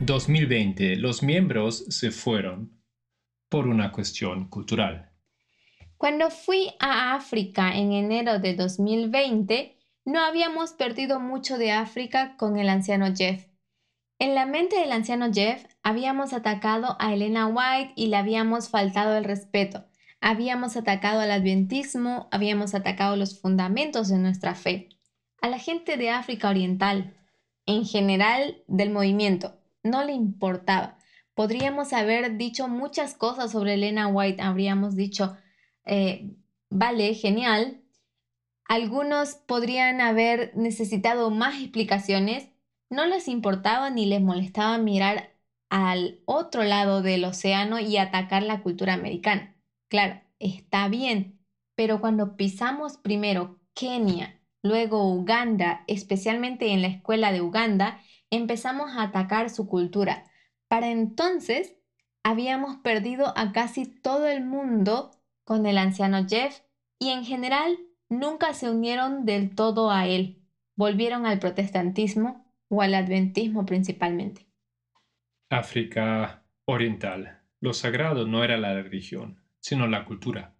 ...2020... 0.00 0.96
los 0.96 1.22
miembros 1.22 1.84
se 1.88 2.10
fueron 2.10 2.82
por 3.48 3.68
una 3.68 3.92
cuestión 3.92 4.48
cultural. 4.48 5.12
Cuando 5.96 6.30
fui 6.30 6.66
a 6.80 7.14
África 7.14 7.76
en 7.76 7.92
enero 7.92 8.40
de 8.40 8.56
2020, 8.56 9.78
no 10.04 10.20
habíamos 10.20 10.72
perdido 10.72 11.20
mucho 11.20 11.58
de 11.58 11.72
África 11.72 12.36
con 12.36 12.58
el 12.58 12.68
anciano 12.68 13.14
Jeff. 13.14 13.46
En 14.18 14.34
la 14.34 14.46
mente 14.46 14.76
del 14.76 14.92
anciano 14.92 15.32
Jeff 15.32 15.64
habíamos 15.82 16.32
atacado 16.32 16.96
a 16.98 17.12
Elena 17.12 17.46
White 17.46 17.92
y 17.96 18.08
le 18.08 18.16
habíamos 18.16 18.68
faltado 18.68 19.16
el 19.16 19.24
respeto. 19.24 19.84
Habíamos 20.20 20.76
atacado 20.76 21.20
al 21.20 21.30
adventismo, 21.32 22.28
habíamos 22.30 22.74
atacado 22.74 23.16
los 23.16 23.40
fundamentos 23.40 24.08
de 24.08 24.18
nuestra 24.18 24.54
fe. 24.54 24.88
A 25.40 25.48
la 25.48 25.58
gente 25.58 25.96
de 25.96 26.10
África 26.10 26.48
Oriental, 26.48 27.16
en 27.66 27.84
general 27.84 28.62
del 28.68 28.90
movimiento, 28.90 29.56
no 29.82 30.04
le 30.04 30.12
importaba. 30.12 30.98
Podríamos 31.34 31.92
haber 31.92 32.36
dicho 32.36 32.68
muchas 32.68 33.14
cosas 33.14 33.50
sobre 33.50 33.74
Elena 33.74 34.06
White, 34.06 34.42
habríamos 34.42 34.94
dicho, 34.94 35.36
eh, 35.84 36.30
vale, 36.70 37.14
genial. 37.14 37.81
Algunos 38.66 39.34
podrían 39.34 40.00
haber 40.00 40.56
necesitado 40.56 41.30
más 41.30 41.60
explicaciones. 41.60 42.48
No 42.90 43.06
les 43.06 43.28
importaba 43.28 43.90
ni 43.90 44.06
les 44.06 44.20
molestaba 44.20 44.78
mirar 44.78 45.34
al 45.70 46.20
otro 46.26 46.62
lado 46.64 47.02
del 47.02 47.24
océano 47.24 47.78
y 47.80 47.96
atacar 47.96 48.42
la 48.42 48.62
cultura 48.62 48.94
americana. 48.94 49.56
Claro, 49.88 50.20
está 50.38 50.88
bien, 50.88 51.40
pero 51.74 52.00
cuando 52.00 52.36
pisamos 52.36 52.98
primero 52.98 53.58
Kenia, 53.74 54.40
luego 54.62 55.12
Uganda, 55.12 55.84
especialmente 55.86 56.72
en 56.72 56.82
la 56.82 56.88
escuela 56.88 57.32
de 57.32 57.40
Uganda, 57.40 58.00
empezamos 58.30 58.92
a 58.92 59.02
atacar 59.04 59.50
su 59.50 59.66
cultura. 59.66 60.24
Para 60.68 60.90
entonces 60.90 61.76
habíamos 62.22 62.76
perdido 62.76 63.32
a 63.36 63.52
casi 63.52 63.86
todo 63.86 64.26
el 64.26 64.44
mundo 64.44 65.10
con 65.44 65.66
el 65.66 65.78
anciano 65.78 66.26
Jeff 66.28 66.60
y 66.98 67.10
en 67.10 67.24
general 67.24 67.78
nunca 68.12 68.54
se 68.54 68.70
unieron 68.70 69.24
del 69.24 69.54
todo 69.54 69.90
a 69.90 70.06
él, 70.06 70.42
volvieron 70.76 71.26
al 71.26 71.38
protestantismo 71.38 72.44
o 72.68 72.82
al 72.82 72.94
adventismo 72.94 73.66
principalmente. 73.66 74.46
África 75.50 76.44
Oriental. 76.64 77.40
Lo 77.60 77.72
sagrado 77.72 78.26
no 78.26 78.44
era 78.44 78.56
la 78.56 78.74
religión, 78.74 79.42
sino 79.60 79.86
la 79.86 80.04
cultura. 80.04 80.54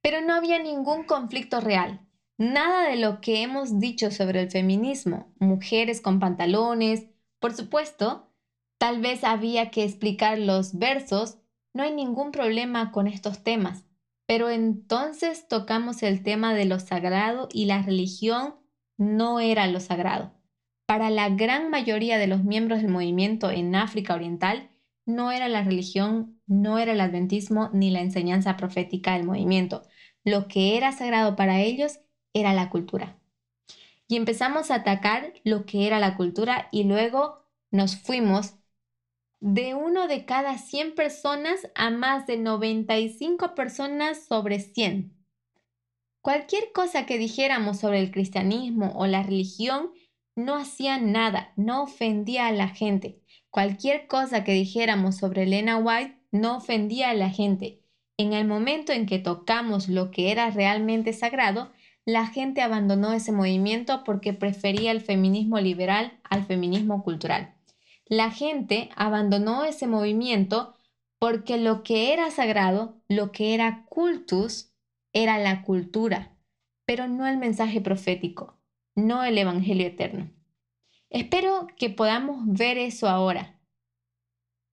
Pero 0.00 0.20
no 0.20 0.34
había 0.34 0.62
ningún 0.62 1.04
conflicto 1.04 1.60
real. 1.60 2.00
Nada 2.38 2.88
de 2.88 2.96
lo 2.96 3.20
que 3.20 3.42
hemos 3.42 3.80
dicho 3.80 4.10
sobre 4.10 4.42
el 4.42 4.50
feminismo, 4.50 5.32
mujeres 5.38 6.00
con 6.00 6.20
pantalones, 6.20 7.06
por 7.38 7.54
supuesto, 7.54 8.30
tal 8.78 9.00
vez 9.00 9.24
había 9.24 9.70
que 9.70 9.84
explicar 9.84 10.38
los 10.38 10.78
versos 10.78 11.38
no 11.72 11.82
hay 11.82 11.92
ningún 11.92 12.32
problema 12.32 12.90
con 12.90 13.06
estos 13.06 13.44
temas, 13.44 13.84
pero 14.26 14.50
entonces 14.50 15.48
tocamos 15.48 16.02
el 16.02 16.22
tema 16.22 16.54
de 16.54 16.64
lo 16.64 16.80
sagrado 16.80 17.48
y 17.52 17.66
la 17.66 17.82
religión 17.82 18.56
no 18.96 19.40
era 19.40 19.66
lo 19.66 19.80
sagrado. 19.80 20.32
Para 20.86 21.10
la 21.10 21.28
gran 21.30 21.70
mayoría 21.70 22.18
de 22.18 22.26
los 22.26 22.44
miembros 22.44 22.82
del 22.82 22.90
movimiento 22.90 23.50
en 23.50 23.74
África 23.74 24.14
Oriental, 24.14 24.70
no 25.04 25.30
era 25.30 25.48
la 25.48 25.62
religión, 25.62 26.40
no 26.46 26.78
era 26.78 26.92
el 26.92 27.00
adventismo 27.00 27.70
ni 27.72 27.90
la 27.90 28.00
enseñanza 28.00 28.56
profética 28.56 29.14
del 29.14 29.24
movimiento. 29.24 29.82
Lo 30.24 30.48
que 30.48 30.76
era 30.76 30.92
sagrado 30.92 31.36
para 31.36 31.60
ellos 31.60 32.00
era 32.34 32.52
la 32.52 32.68
cultura. 32.70 33.18
Y 34.08 34.16
empezamos 34.16 34.70
a 34.70 34.76
atacar 34.76 35.32
lo 35.44 35.64
que 35.64 35.86
era 35.86 35.98
la 36.00 36.16
cultura 36.16 36.68
y 36.72 36.84
luego 36.84 37.44
nos 37.70 37.96
fuimos 37.96 38.55
de 39.40 39.74
uno 39.74 40.08
de 40.08 40.24
cada 40.24 40.58
100 40.58 40.94
personas 40.94 41.68
a 41.74 41.90
más 41.90 42.26
de 42.26 42.38
95 42.38 43.54
personas 43.54 44.24
sobre 44.26 44.60
100. 44.60 45.12
Cualquier 46.22 46.72
cosa 46.72 47.06
que 47.06 47.18
dijéramos 47.18 47.78
sobre 47.78 48.00
el 48.00 48.10
cristianismo 48.10 48.92
o 48.96 49.06
la 49.06 49.22
religión 49.22 49.90
no 50.34 50.56
hacía 50.56 50.98
nada, 50.98 51.52
no 51.56 51.82
ofendía 51.82 52.46
a 52.46 52.52
la 52.52 52.68
gente. 52.68 53.20
Cualquier 53.50 54.06
cosa 54.06 54.44
que 54.44 54.52
dijéramos 54.52 55.16
sobre 55.16 55.44
Elena 55.44 55.78
White 55.78 56.20
no 56.32 56.56
ofendía 56.56 57.10
a 57.10 57.14
la 57.14 57.30
gente. 57.30 57.80
En 58.18 58.32
el 58.32 58.46
momento 58.46 58.92
en 58.92 59.06
que 59.06 59.18
tocamos 59.18 59.88
lo 59.88 60.10
que 60.10 60.30
era 60.30 60.50
realmente 60.50 61.12
sagrado, 61.12 61.72
la 62.04 62.26
gente 62.26 62.62
abandonó 62.62 63.12
ese 63.12 63.32
movimiento 63.32 64.04
porque 64.04 64.32
prefería 64.32 64.92
el 64.92 65.00
feminismo 65.00 65.58
liberal 65.58 66.20
al 66.22 66.44
feminismo 66.44 67.02
cultural. 67.02 67.55
La 68.08 68.30
gente 68.30 68.90
abandonó 68.94 69.64
ese 69.64 69.88
movimiento 69.88 70.76
porque 71.18 71.58
lo 71.58 71.82
que 71.82 72.12
era 72.12 72.30
sagrado, 72.30 73.00
lo 73.08 73.32
que 73.32 73.54
era 73.54 73.84
cultus, 73.88 74.72
era 75.12 75.38
la 75.38 75.62
cultura, 75.62 76.36
pero 76.84 77.08
no 77.08 77.26
el 77.26 77.36
mensaje 77.36 77.80
profético, 77.80 78.60
no 78.94 79.24
el 79.24 79.36
Evangelio 79.38 79.88
eterno. 79.88 80.30
Espero 81.10 81.66
que 81.76 81.90
podamos 81.90 82.42
ver 82.46 82.78
eso 82.78 83.08
ahora. 83.08 83.60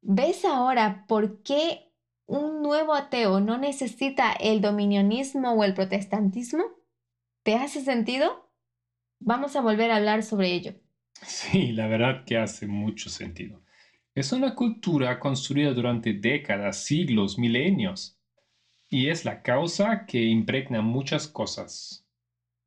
¿Ves 0.02 0.46
ahora 0.46 1.06
por 1.08 1.42
qué 1.42 1.92
un 2.28 2.62
nuevo 2.62 2.94
ateo 2.94 3.40
no 3.40 3.58
necesita 3.58 4.32
el 4.34 4.62
dominionismo 4.62 5.54
o 5.54 5.64
el 5.64 5.74
protestantismo? 5.74 6.66
¿Te 7.44 7.56
hace 7.56 7.82
sentido? 7.82 8.52
Vamos 9.20 9.56
a 9.56 9.62
volver 9.62 9.90
a 9.92 9.96
hablar 9.96 10.22
sobre 10.24 10.54
ello. 10.54 10.83
Sí, 11.26 11.72
la 11.72 11.88
verdad 11.88 12.26
que 12.26 12.38
hace 12.38 12.68
mucho 12.68 13.10
sentido. 13.10 13.62
Es 14.16 14.32
una 14.32 14.54
cultura 14.54 15.20
construida 15.20 15.74
durante 15.74 16.14
décadas, 16.14 16.84
siglos, 16.84 17.38
milenios. 17.38 18.20
Y 18.90 19.10
es 19.10 19.26
la 19.26 19.42
causa 19.42 20.06
que 20.06 20.22
impregna 20.22 20.82
muchas 20.82 21.28
cosas, 21.28 22.06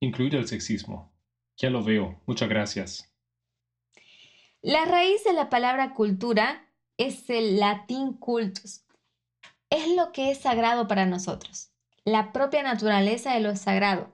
incluido 0.01 0.39
el 0.39 0.49
sexismo. 0.49 1.13
Ya 1.57 1.71
lo 1.71 1.85
veo. 1.85 2.21
Muchas 2.27 2.49
gracias. 2.49 3.13
La 4.61 4.85
raíz 4.85 5.23
de 5.23 5.33
la 5.33 5.49
palabra 5.49 5.95
cultura 5.95 6.69
es 6.97 7.31
el 7.31 7.61
latín 7.61 8.15
cultus. 8.15 8.83
Es 9.71 9.95
lo 9.95 10.11
que 10.11 10.33
es 10.33 10.39
sagrado 10.39 10.89
para 10.89 11.07
nosotros. 11.07 11.71
La 12.05 12.33
propia 12.33 12.63
naturaleza 12.63 13.35
de 13.35 13.41
lo 13.41 13.55
sagrado. 13.55 14.13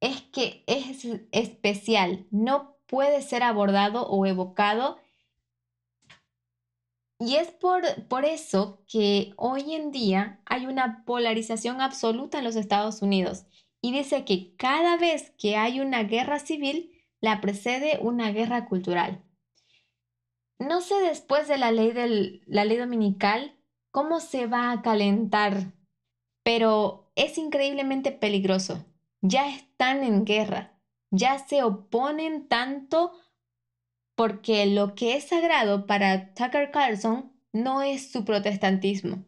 Es 0.00 0.20
que 0.20 0.64
es 0.66 1.06
especial, 1.30 2.26
no 2.30 2.71
puede 2.92 3.22
ser 3.22 3.42
abordado 3.42 4.06
o 4.06 4.26
evocado. 4.26 4.98
Y 7.18 7.36
es 7.36 7.50
por, 7.50 7.82
por 8.06 8.26
eso 8.26 8.84
que 8.86 9.32
hoy 9.38 9.74
en 9.74 9.92
día 9.92 10.42
hay 10.44 10.66
una 10.66 11.02
polarización 11.06 11.80
absoluta 11.80 12.36
en 12.36 12.44
los 12.44 12.54
Estados 12.54 13.00
Unidos 13.00 13.46
y 13.80 13.92
dice 13.92 14.26
que 14.26 14.54
cada 14.56 14.98
vez 14.98 15.32
que 15.38 15.56
hay 15.56 15.80
una 15.80 16.02
guerra 16.02 16.38
civil, 16.38 16.92
la 17.22 17.40
precede 17.40 17.98
una 18.02 18.30
guerra 18.30 18.66
cultural. 18.66 19.24
No 20.58 20.82
sé 20.82 20.96
después 21.00 21.48
de 21.48 21.56
la 21.56 21.72
ley, 21.72 21.92
del, 21.92 22.42
la 22.46 22.66
ley 22.66 22.76
dominical 22.76 23.56
cómo 23.90 24.20
se 24.20 24.46
va 24.46 24.70
a 24.70 24.82
calentar, 24.82 25.72
pero 26.42 27.10
es 27.14 27.38
increíblemente 27.38 28.12
peligroso. 28.12 28.84
Ya 29.22 29.48
están 29.48 30.04
en 30.04 30.26
guerra 30.26 30.71
ya 31.12 31.38
se 31.38 31.62
oponen 31.62 32.48
tanto 32.48 33.12
porque 34.16 34.66
lo 34.66 34.94
que 34.94 35.14
es 35.14 35.28
sagrado 35.28 35.86
para 35.86 36.34
Tucker 36.34 36.70
Carlson 36.70 37.32
no 37.52 37.82
es 37.82 38.10
su 38.10 38.24
protestantismo, 38.24 39.24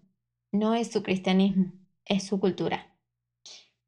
no 0.51 0.75
es 0.75 0.91
su 0.91 1.03
cristianismo, 1.03 1.73
es 2.07 2.27
su 2.27 2.41
cultura. 2.41 2.97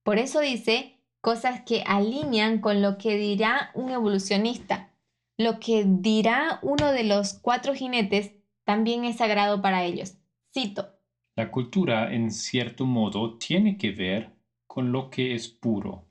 Por 0.02 0.18
eso 0.18 0.40
dice 0.40 1.00
cosas 1.20 1.62
que 1.62 1.82
alinean 1.86 2.60
con 2.60 2.82
lo 2.82 2.98
que 2.98 3.16
dirá 3.16 3.70
un 3.74 3.90
evolucionista. 3.90 4.92
Lo 5.38 5.58
que 5.58 5.84
dirá 5.86 6.60
uno 6.62 6.92
de 6.92 7.04
los 7.04 7.34
cuatro 7.34 7.74
jinetes 7.74 8.32
también 8.64 9.04
es 9.04 9.16
sagrado 9.16 9.60
para 9.60 9.84
ellos. 9.84 10.16
Cito. 10.52 10.88
La 11.34 11.50
cultura, 11.50 12.14
en 12.14 12.30
cierto 12.30 12.86
modo, 12.86 13.36
tiene 13.36 13.76
que 13.76 13.90
ver 13.90 14.32
con 14.66 14.92
lo 14.92 15.10
que 15.10 15.34
es 15.34 15.48
puro 15.48 16.05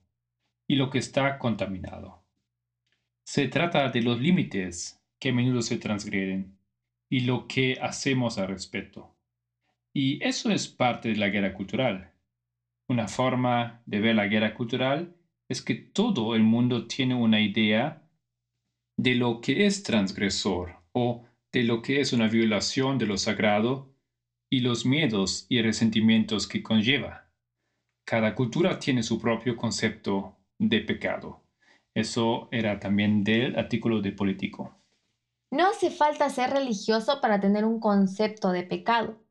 y 0.68 0.76
lo 0.76 0.90
que 0.90 0.98
está 0.98 1.38
contaminado. 1.38 2.24
Se 3.24 3.48
trata 3.48 3.90
de 3.90 4.02
los 4.02 4.20
límites 4.20 5.02
que 5.20 5.30
a 5.30 5.34
menudo 5.34 5.62
se 5.62 5.78
transgreden 5.78 6.58
y 7.10 7.22
lo 7.22 7.48
que 7.48 7.78
hacemos 7.82 8.38
al 8.38 8.48
respecto. 8.48 9.16
Y 9.94 10.24
eso 10.24 10.52
es 10.52 10.68
parte 10.68 11.10
de 11.10 11.16
la 11.16 11.30
guerra 11.30 11.54
cultural. 11.54 12.12
Una 12.88 13.08
forma 13.08 13.82
de 13.86 14.00
ver 14.00 14.16
la 14.16 14.28
guerra 14.28 14.54
cultural 14.54 15.16
es 15.48 15.62
que 15.62 15.76
todo 15.76 16.36
el 16.36 16.44
mundo 16.44 16.88
tiene 16.88 17.16
una 17.16 17.40
idea 17.40 18.04
de 18.98 19.16
lo 19.16 19.42
que 19.42 19.66
es 19.66 19.84
transgresor 19.84 20.82
o 20.92 21.26
de 21.52 21.64
lo 21.64 21.82
que 21.82 22.02
es 22.02 22.14
una 22.14 22.28
violación 22.28 22.98
de 22.98 23.06
lo 23.06 23.18
sagrado 23.18 23.94
y 24.50 24.60
los 24.60 24.86
miedos 24.86 25.46
y 25.50 25.62
resentimientos 25.62 26.48
que 26.48 26.62
conlleva. 26.62 27.30
Cada 28.06 28.36
cultura 28.36 28.78
tiene 28.80 29.02
su 29.04 29.20
propio 29.20 29.56
concepto 29.56 30.35
de 30.60 30.82
pecado. 30.82 31.42
Eso 31.94 32.50
era 32.52 32.80
también 32.80 33.24
del 33.24 33.58
artículo 33.58 34.02
de 34.02 34.12
Político. 34.12 34.76
No 35.52 35.70
hace 35.70 35.92
falta 35.92 36.30
ser 36.30 36.50
religioso 36.50 37.22
para 37.22 37.40
tener 37.40 37.64
un 37.64 37.80
concepto 37.80 38.52
de 38.52 38.64
pecado. 38.64 39.24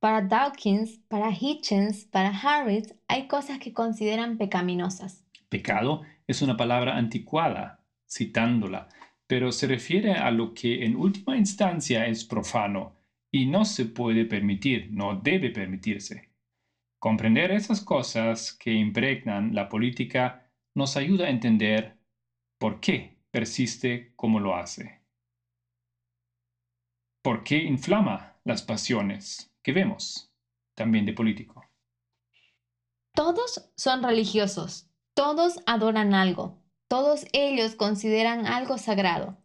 Para 0.00 0.22
Dawkins, 0.22 0.98
para 1.08 1.30
Hitchens, 1.30 2.04
para 2.04 2.30
Harris, 2.30 2.94
hay 3.06 3.28
cosas 3.28 3.58
que 3.58 3.72
consideran 3.72 4.38
pecaminosas. 4.38 5.24
Pecado 5.48 6.02
es 6.26 6.42
una 6.42 6.56
palabra 6.56 6.96
anticuada, 6.96 7.84
citándola, 8.08 8.88
pero 9.26 9.52
se 9.52 9.66
refiere 9.66 10.14
a 10.14 10.30
lo 10.30 10.54
que 10.54 10.84
en 10.84 10.96
última 10.96 11.36
instancia 11.36 12.06
es 12.06 12.24
profano 12.24 12.96
y 13.30 13.46
no 13.46 13.64
se 13.64 13.84
puede 13.84 14.24
permitir, 14.24 14.88
no 14.90 15.16
debe 15.16 15.50
permitirse. 15.50 16.30
Comprender 16.98 17.50
esas 17.50 17.80
cosas 17.80 18.52
que 18.52 18.72
impregnan 18.72 19.54
la 19.54 19.68
política 19.68 20.47
nos 20.78 20.96
ayuda 20.96 21.26
a 21.26 21.30
entender 21.30 21.98
por 22.56 22.78
qué 22.78 23.18
persiste 23.32 24.12
como 24.14 24.38
lo 24.38 24.54
hace. 24.54 25.02
¿Por 27.20 27.42
qué 27.42 27.56
inflama 27.64 28.40
las 28.44 28.62
pasiones 28.62 29.52
que 29.64 29.72
vemos 29.72 30.32
también 30.76 31.04
de 31.04 31.14
político? 31.14 31.64
Todos 33.12 33.72
son 33.76 34.04
religiosos, 34.04 34.88
todos 35.14 35.58
adoran 35.66 36.14
algo, 36.14 36.62
todos 36.86 37.26
ellos 37.32 37.74
consideran 37.74 38.46
algo 38.46 38.78
sagrado, 38.78 39.36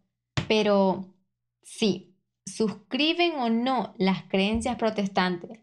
pero 0.47 1.15
sí, 1.63 2.15
suscriben 2.45 3.33
o 3.39 3.49
no 3.49 3.95
las 3.97 4.21
creencias 4.25 4.77
protestantes, 4.77 5.59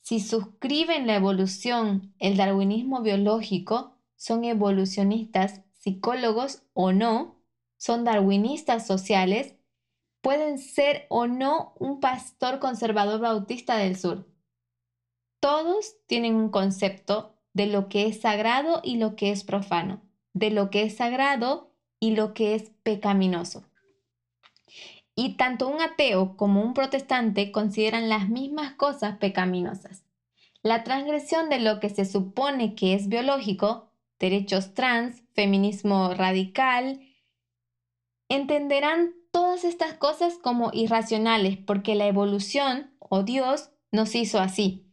si 0.00 0.18
suscriben 0.18 1.06
la 1.06 1.14
evolución, 1.14 2.12
el 2.18 2.36
darwinismo 2.36 3.02
biológico, 3.02 4.01
son 4.22 4.44
evolucionistas, 4.44 5.62
psicólogos 5.72 6.62
o 6.74 6.92
no, 6.92 7.42
son 7.76 8.04
darwinistas 8.04 8.86
sociales, 8.86 9.56
pueden 10.20 10.60
ser 10.60 11.06
o 11.08 11.26
no 11.26 11.74
un 11.80 11.98
pastor 11.98 12.60
conservador 12.60 13.20
bautista 13.20 13.76
del 13.78 13.98
sur. 13.98 14.28
Todos 15.40 15.96
tienen 16.06 16.36
un 16.36 16.50
concepto 16.50 17.34
de 17.52 17.66
lo 17.66 17.88
que 17.88 18.06
es 18.06 18.20
sagrado 18.20 18.80
y 18.84 18.98
lo 18.98 19.16
que 19.16 19.32
es 19.32 19.42
profano, 19.42 20.00
de 20.34 20.52
lo 20.52 20.70
que 20.70 20.84
es 20.84 20.94
sagrado 20.94 21.72
y 21.98 22.14
lo 22.14 22.32
que 22.32 22.54
es 22.54 22.70
pecaminoso. 22.84 23.64
Y 25.16 25.36
tanto 25.36 25.66
un 25.66 25.80
ateo 25.80 26.36
como 26.36 26.62
un 26.62 26.74
protestante 26.74 27.50
consideran 27.50 28.08
las 28.08 28.28
mismas 28.28 28.74
cosas 28.74 29.18
pecaminosas. 29.18 30.04
La 30.62 30.84
transgresión 30.84 31.48
de 31.48 31.58
lo 31.58 31.80
que 31.80 31.90
se 31.90 32.04
supone 32.04 32.76
que 32.76 32.94
es 32.94 33.08
biológico, 33.08 33.91
derechos 34.22 34.72
trans, 34.72 35.24
feminismo 35.34 36.14
radical, 36.14 37.00
entenderán 38.28 39.14
todas 39.32 39.64
estas 39.64 39.94
cosas 39.94 40.38
como 40.40 40.70
irracionales 40.72 41.58
porque 41.58 41.96
la 41.96 42.06
evolución 42.06 42.94
o 43.00 43.24
Dios 43.24 43.70
nos 43.90 44.14
hizo 44.14 44.38
así. 44.38 44.86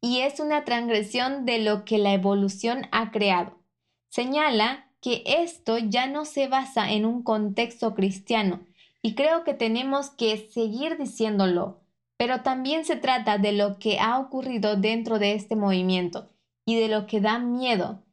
Y 0.00 0.22
es 0.22 0.40
una 0.40 0.64
transgresión 0.64 1.46
de 1.46 1.60
lo 1.60 1.84
que 1.84 1.98
la 1.98 2.12
evolución 2.12 2.88
ha 2.90 3.12
creado. 3.12 3.56
Señala 4.08 4.90
que 5.00 5.22
esto 5.26 5.78
ya 5.78 6.08
no 6.08 6.24
se 6.24 6.48
basa 6.48 6.90
en 6.90 7.06
un 7.06 7.22
contexto 7.22 7.94
cristiano, 7.94 8.66
y 9.00 9.14
creo 9.14 9.44
que 9.44 9.54
tenemos 9.54 10.10
que 10.10 10.48
seguir 10.50 10.96
diciéndolo, 10.98 11.82
pero 12.16 12.42
también 12.42 12.84
se 12.84 12.96
trata 12.96 13.38
de 13.38 13.52
lo 13.52 13.78
que 13.78 14.00
ha 14.00 14.18
ocurrido 14.18 14.76
dentro 14.76 15.18
de 15.18 15.34
este 15.34 15.56
movimiento 15.56 16.30
y 16.64 16.80
de 16.80 16.88
lo 16.88 17.06
que 17.06 17.20
da 17.20 17.38
miedo. 17.38 18.04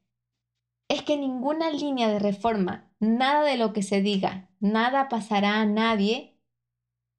Es 0.90 1.04
que 1.04 1.18
ninguna 1.18 1.70
línea 1.70 2.10
de 2.10 2.18
reforma, 2.18 2.92
nada 3.00 3.44
de 3.44 3.58
lo 3.58 3.74
que 3.74 3.84
se 3.84 4.02
diga, 4.02 4.50
nada 4.60 5.08
pasará 5.08 5.62
a 5.62 5.66
nadie 5.66 6.36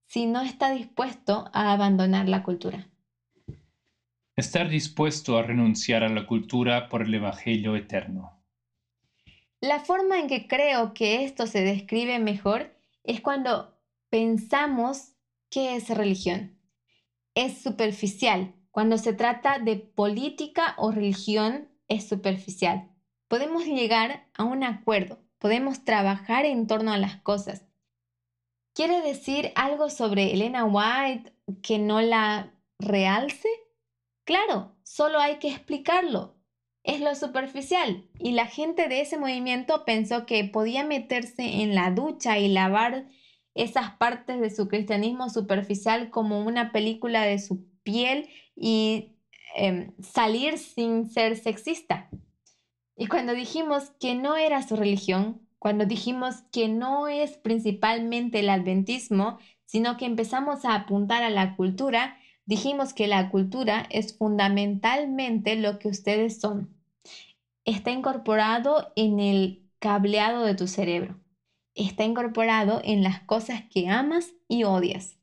si 0.06 0.26
no 0.26 0.42
está 0.42 0.72
dispuesto 0.72 1.48
a 1.52 1.72
abandonar 1.72 2.28
la 2.28 2.42
cultura. 2.42 2.88
Estar 4.34 4.68
dispuesto 4.68 5.38
a 5.38 5.42
renunciar 5.42 6.02
a 6.02 6.08
la 6.08 6.26
cultura 6.26 6.88
por 6.88 7.02
el 7.02 7.14
Evangelio 7.14 7.76
eterno. 7.76 8.42
La 9.60 9.78
forma 9.78 10.18
en 10.18 10.26
que 10.26 10.48
creo 10.48 10.92
que 10.92 11.24
esto 11.24 11.46
se 11.46 11.62
describe 11.62 12.18
mejor 12.18 12.74
es 13.04 13.20
cuando 13.20 13.78
pensamos 14.08 15.12
qué 15.48 15.76
es 15.76 15.90
religión. 15.90 16.58
Es 17.36 17.62
superficial. 17.62 18.52
Cuando 18.72 18.98
se 18.98 19.12
trata 19.12 19.60
de 19.60 19.76
política 19.76 20.74
o 20.76 20.90
religión, 20.90 21.68
es 21.86 22.08
superficial. 22.08 22.89
Podemos 23.30 23.64
llegar 23.64 24.26
a 24.34 24.42
un 24.42 24.64
acuerdo, 24.64 25.20
podemos 25.38 25.84
trabajar 25.84 26.44
en 26.44 26.66
torno 26.66 26.92
a 26.92 26.98
las 26.98 27.18
cosas. 27.18 27.64
¿Quiere 28.74 29.02
decir 29.02 29.52
algo 29.54 29.88
sobre 29.88 30.32
Elena 30.32 30.64
White 30.64 31.32
que 31.62 31.78
no 31.78 32.00
la 32.00 32.52
realce? 32.80 33.48
Claro, 34.24 34.74
solo 34.82 35.20
hay 35.20 35.36
que 35.36 35.46
explicarlo. 35.46 36.34
Es 36.82 37.00
lo 37.00 37.14
superficial. 37.14 38.04
Y 38.18 38.32
la 38.32 38.46
gente 38.46 38.88
de 38.88 39.00
ese 39.00 39.16
movimiento 39.16 39.84
pensó 39.84 40.26
que 40.26 40.42
podía 40.42 40.82
meterse 40.82 41.62
en 41.62 41.76
la 41.76 41.92
ducha 41.92 42.36
y 42.40 42.48
lavar 42.48 43.06
esas 43.54 43.92
partes 43.92 44.40
de 44.40 44.50
su 44.50 44.66
cristianismo 44.66 45.30
superficial 45.30 46.10
como 46.10 46.44
una 46.44 46.72
película 46.72 47.22
de 47.22 47.38
su 47.38 47.64
piel 47.84 48.28
y 48.56 49.14
em, 49.54 49.94
salir 50.02 50.58
sin 50.58 51.08
ser 51.08 51.36
sexista. 51.36 52.10
Y 53.00 53.06
cuando 53.06 53.32
dijimos 53.32 53.92
que 53.98 54.14
no 54.14 54.36
era 54.36 54.60
su 54.60 54.76
religión, 54.76 55.40
cuando 55.58 55.86
dijimos 55.86 56.42
que 56.52 56.68
no 56.68 57.08
es 57.08 57.38
principalmente 57.38 58.40
el 58.40 58.50
adventismo, 58.50 59.38
sino 59.64 59.96
que 59.96 60.04
empezamos 60.04 60.64
a 60.64 60.74
apuntar 60.74 61.22
a 61.22 61.30
la 61.30 61.56
cultura, 61.56 62.18
dijimos 62.44 62.92
que 62.92 63.06
la 63.08 63.30
cultura 63.30 63.86
es 63.88 64.16
fundamentalmente 64.16 65.56
lo 65.56 65.78
que 65.78 65.88
ustedes 65.88 66.40
son. 66.40 66.76
Está 67.64 67.90
incorporado 67.90 68.92
en 68.96 69.18
el 69.18 69.62
cableado 69.78 70.44
de 70.44 70.54
tu 70.54 70.68
cerebro 70.68 71.20
está 71.74 72.04
incorporado 72.04 72.80
en 72.84 73.02
las 73.02 73.20
cosas 73.20 73.62
que 73.70 73.88
amas 73.88 74.34
y 74.48 74.64
odias. 74.64 75.18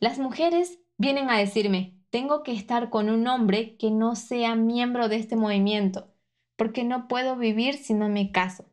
Las 0.00 0.18
mujeres 0.18 0.80
vienen 0.98 1.30
a 1.30 1.38
decirme, 1.38 1.94
tengo 2.10 2.42
que 2.42 2.52
estar 2.52 2.90
con 2.90 3.08
un 3.08 3.26
hombre 3.26 3.76
que 3.76 3.90
no 3.90 4.16
sea 4.16 4.54
miembro 4.54 5.08
de 5.08 5.16
este 5.16 5.36
movimiento, 5.36 6.11
porque 6.56 6.84
no 6.84 7.08
puedo 7.08 7.36
vivir 7.36 7.74
si 7.74 7.94
no 7.94 8.08
me 8.08 8.32
caso. 8.32 8.66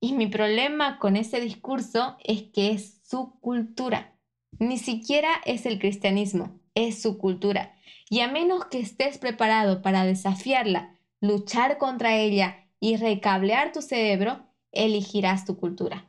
Y 0.00 0.12
mi 0.12 0.26
problema 0.26 0.98
con 0.98 1.16
ese 1.16 1.40
discurso 1.40 2.16
es 2.24 2.42
que 2.42 2.70
es 2.70 3.00
su 3.04 3.38
cultura. 3.40 4.16
Ni 4.58 4.78
siquiera 4.78 5.28
es 5.44 5.66
el 5.66 5.78
cristianismo, 5.78 6.60
es 6.74 7.02
su 7.02 7.18
cultura. 7.18 7.74
Y 8.08 8.20
a 8.20 8.28
menos 8.28 8.66
que 8.66 8.78
estés 8.78 9.18
preparado 9.18 9.82
para 9.82 10.04
desafiarla, 10.04 10.96
luchar 11.20 11.78
contra 11.78 12.16
ella 12.16 12.68
y 12.80 12.96
recablear 12.96 13.72
tu 13.72 13.82
cerebro, 13.82 14.46
elegirás 14.72 15.44
tu 15.44 15.58
cultura 15.58 16.08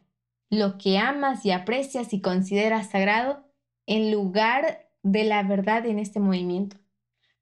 lo 0.49 0.77
que 0.77 0.97
amas 0.97 1.45
y 1.45 1.51
aprecias 1.51 2.13
y 2.13 2.21
consideras 2.21 2.89
sagrado 2.89 3.45
en 3.85 4.11
lugar 4.11 4.89
de 5.03 5.23
la 5.23 5.43
verdad 5.43 5.85
en 5.85 5.99
este 5.99 6.19
movimiento. 6.19 6.77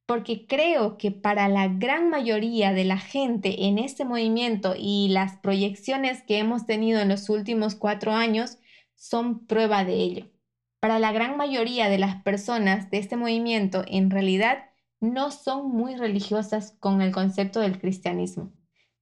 Porque 0.08 0.48
creo 0.48 0.98
que 0.98 1.12
para 1.12 1.48
la 1.50 1.68
gran 1.68 2.10
mayoría 2.10 2.74
de 2.74 2.86
la 2.86 2.98
gente 2.98 3.66
en 3.66 3.78
este 3.78 4.06
movimiento 4.06 4.74
y 4.76 5.10
las 5.10 5.38
proyecciones 5.38 6.24
que 6.24 6.40
hemos 6.40 6.66
tenido 6.66 7.00
en 7.02 7.10
los 7.10 7.30
últimos 7.30 7.76
cuatro 7.76 8.14
años, 8.14 8.58
son 8.96 9.46
prueba 9.46 9.86
de 9.86 9.94
ello. 9.94 10.26
Para 10.80 10.98
la 11.00 11.12
gran 11.12 11.38
mayoría 11.38 11.90
de 11.90 11.98
las 11.98 12.24
personas 12.24 12.90
de 12.90 12.98
este 12.98 13.16
movimiento, 13.16 13.84
en 13.88 14.10
realidad 14.10 14.66
no 15.00 15.32
son 15.32 15.70
muy 15.70 15.96
religiosas 15.96 16.76
con 16.80 17.02
el 17.02 17.12
concepto 17.12 17.60
del 17.60 17.80
cristianismo. 17.80 18.52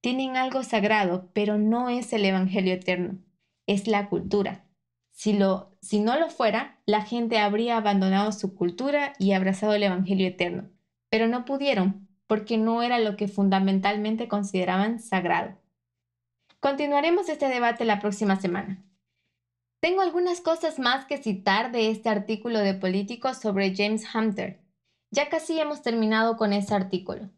Tienen 0.00 0.36
algo 0.36 0.62
sagrado, 0.62 1.30
pero 1.32 1.58
no 1.58 1.88
es 1.88 2.12
el 2.12 2.24
Evangelio 2.24 2.74
eterno, 2.74 3.18
es 3.66 3.86
la 3.86 4.08
cultura. 4.08 4.66
Si, 5.12 5.38
si 5.80 6.00
no 6.00 6.18
lo 6.18 6.28
fuera, 6.28 6.80
la 6.84 7.02
gente 7.02 7.38
habría 7.38 7.78
abandonado 7.78 8.32
su 8.32 8.54
cultura 8.54 9.14
y 9.18 9.32
abrazado 9.32 9.72
el 9.72 9.82
Evangelio 9.82 10.28
eterno, 10.28 10.70
pero 11.16 11.28
no 11.28 11.46
pudieron 11.46 12.06
porque 12.26 12.58
no 12.58 12.82
era 12.82 12.98
lo 12.98 13.16
que 13.16 13.26
fundamentalmente 13.26 14.28
consideraban 14.28 15.00
sagrado. 15.00 15.56
Continuaremos 16.60 17.30
este 17.30 17.48
debate 17.48 17.86
la 17.86 18.00
próxima 18.00 18.38
semana. 18.38 18.84
Tengo 19.80 20.02
algunas 20.02 20.42
cosas 20.42 20.78
más 20.78 21.06
que 21.06 21.16
citar 21.16 21.72
de 21.72 21.90
este 21.90 22.10
artículo 22.10 22.58
de 22.58 22.74
Políticos 22.74 23.38
sobre 23.38 23.74
James 23.74 24.04
Hunter. 24.14 24.60
Ya 25.10 25.30
casi 25.30 25.58
hemos 25.58 25.80
terminado 25.80 26.36
con 26.36 26.52
ese 26.52 26.74
artículo. 26.74 27.30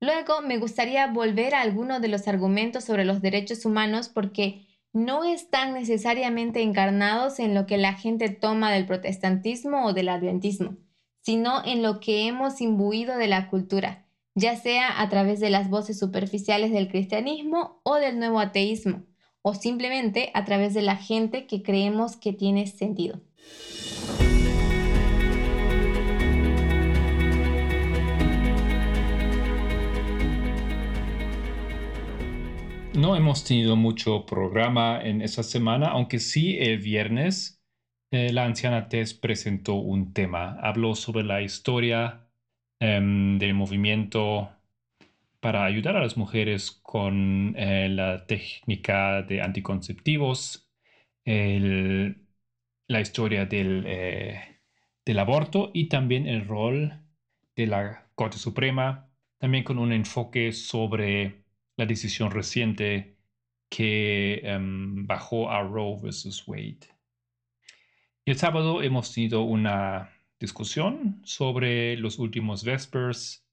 Luego 0.00 0.40
me 0.40 0.56
gustaría 0.56 1.06
volver 1.08 1.54
a 1.54 1.60
algunos 1.60 2.00
de 2.00 2.08
los 2.08 2.28
argumentos 2.28 2.84
sobre 2.84 3.04
los 3.04 3.20
derechos 3.20 3.66
humanos 3.66 4.08
porque 4.08 4.66
no 4.94 5.24
están 5.24 5.74
necesariamente 5.74 6.62
encarnados 6.62 7.40
en 7.40 7.52
lo 7.52 7.66
que 7.66 7.76
la 7.76 7.92
gente 7.92 8.30
toma 8.30 8.72
del 8.72 8.86
protestantismo 8.86 9.84
o 9.84 9.92
del 9.92 10.08
adventismo, 10.08 10.78
sino 11.28 11.62
en 11.62 11.82
lo 11.82 12.00
que 12.00 12.26
hemos 12.26 12.62
imbuido 12.62 13.18
de 13.18 13.26
la 13.26 13.50
cultura, 13.50 14.06
ya 14.34 14.56
sea 14.56 14.98
a 14.98 15.10
través 15.10 15.40
de 15.40 15.50
las 15.50 15.68
voces 15.68 15.98
superficiales 15.98 16.72
del 16.72 16.88
cristianismo 16.88 17.82
o 17.82 17.96
del 17.96 18.18
nuevo 18.18 18.40
ateísmo, 18.40 19.02
o 19.42 19.52
simplemente 19.52 20.30
a 20.32 20.46
través 20.46 20.72
de 20.72 20.80
la 20.80 20.96
gente 20.96 21.46
que 21.46 21.62
creemos 21.62 22.16
que 22.16 22.32
tiene 22.32 22.66
sentido. 22.66 23.20
No 32.94 33.16
hemos 33.16 33.44
tenido 33.44 33.76
mucho 33.76 34.24
programa 34.24 34.98
en 35.02 35.20
esa 35.20 35.42
semana, 35.42 35.88
aunque 35.88 36.20
sí 36.20 36.56
el 36.58 36.78
viernes 36.78 37.57
eh, 38.10 38.32
la 38.32 38.44
anciana 38.44 38.88
Tess 38.88 39.14
presentó 39.14 39.74
un 39.74 40.12
tema. 40.12 40.58
Habló 40.60 40.94
sobre 40.94 41.24
la 41.24 41.42
historia 41.42 42.26
em, 42.80 43.38
del 43.38 43.54
movimiento 43.54 44.50
para 45.40 45.64
ayudar 45.64 45.96
a 45.96 46.00
las 46.00 46.16
mujeres 46.16 46.70
con 46.70 47.54
eh, 47.56 47.88
la 47.88 48.26
técnica 48.26 49.22
de 49.22 49.42
anticonceptivos, 49.42 50.68
la 51.24 53.00
historia 53.00 53.44
del, 53.46 53.84
eh, 53.86 54.60
del 55.04 55.18
aborto 55.18 55.70
y 55.74 55.88
también 55.88 56.26
el 56.26 56.46
rol 56.46 57.02
de 57.56 57.66
la 57.66 58.10
Corte 58.14 58.38
Suprema, 58.38 59.10
también 59.38 59.64
con 59.64 59.78
un 59.78 59.92
enfoque 59.92 60.52
sobre 60.52 61.44
la 61.76 61.86
decisión 61.86 62.30
reciente 62.30 63.16
que 63.68 64.40
em, 64.44 65.06
bajó 65.06 65.50
a 65.50 65.62
Roe 65.62 65.96
versus 66.02 66.46
Wade. 66.48 66.97
El 68.28 68.36
sábado 68.36 68.82
hemos 68.82 69.14
tenido 69.14 69.40
una 69.40 70.10
discusión 70.38 71.22
sobre 71.24 71.96
los 71.96 72.18
últimos 72.18 72.62
Vespers, 72.62 73.48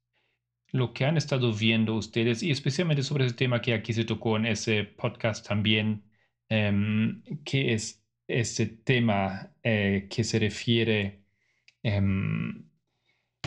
lo 0.73 0.91
que 0.91 1.05
han 1.05 1.15
estado 1.15 1.53
viendo 1.53 1.95
ustedes 1.95 2.43
y 2.43 2.51
especialmente 2.51 3.01
sobre 3.01 3.25
ese 3.25 3.35
tema 3.35 3.61
que 3.61 3.73
aquí 3.73 3.93
se 3.93 4.03
tocó 4.03 4.35
en 4.35 4.47
ese 4.47 4.83
podcast 4.83 5.47
también, 5.47 6.03
em, 6.49 7.23
que 7.45 7.73
es 7.73 8.05
ese 8.27 8.65
tema 8.65 9.53
eh, 9.63 10.09
que 10.09 10.25
se 10.25 10.39
refiere 10.39 11.23
em, 11.81 12.69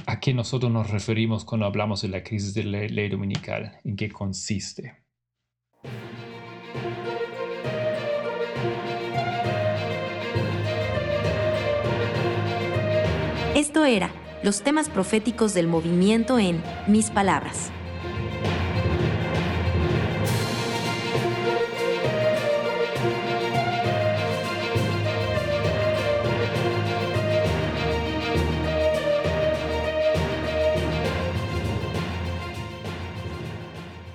a 0.07 0.21
qué 0.21 0.33
nosotros 0.33 0.73
nos 0.73 0.91
referimos 0.91 1.45
cuando 1.45 1.67
hablamos 1.67 2.01
de 2.01 2.09
la 2.09 2.23
crisis 2.23 2.55
de 2.55 2.65
la 2.65 2.87
ley 2.87 3.11
dominical, 3.11 3.79
en 3.85 3.97
qué 3.97 4.09
consiste. 4.09 5.08
Era 13.85 14.11
los 14.43 14.63
temas 14.63 14.89
proféticos 14.89 15.55
del 15.55 15.67
movimiento 15.67 16.39
en 16.39 16.63
Mis 16.87 17.11
Palabras. 17.11 17.71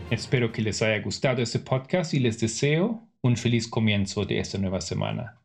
Espero 0.10 0.52
que 0.52 0.62
les 0.62 0.82
haya 0.82 1.02
gustado 1.02 1.42
este 1.42 1.60
podcast 1.60 2.14
y 2.14 2.20
les 2.20 2.40
deseo 2.40 3.08
un 3.22 3.36
feliz 3.36 3.68
comienzo 3.68 4.26
de 4.26 4.40
esta 4.40 4.60
nueva 4.60 4.80
semana. 4.80 5.43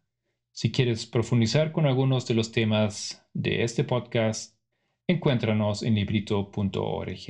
Si 0.59 0.73
quieres 0.73 1.07
profundizar 1.07 1.71
con 1.71 1.87
algunos 1.87 2.27
de 2.27 2.35
los 2.35 2.51
temas 2.51 3.25
de 3.33 3.63
este 3.63 3.85
podcast, 3.85 4.59
encuéntranos 5.09 5.85
en 5.85 5.95
librito.org. 5.95 7.29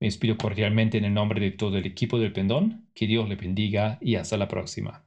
Me 0.00 0.06
despido 0.06 0.36
cordialmente 0.36 0.96
en 0.96 1.06
el 1.06 1.12
nombre 1.12 1.40
de 1.40 1.50
todo 1.50 1.76
el 1.76 1.86
equipo 1.86 2.20
del 2.20 2.32
Pendón. 2.32 2.88
Que 2.94 3.08
Dios 3.08 3.28
le 3.28 3.34
bendiga 3.34 3.98
y 4.00 4.14
hasta 4.14 4.36
la 4.36 4.46
próxima. 4.46 5.04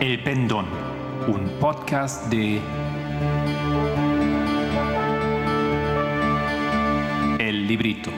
El 0.00 0.20
Pendón, 0.24 0.66
un 1.28 1.48
podcast 1.60 2.28
de 2.28 2.60
librito. 7.52 8.10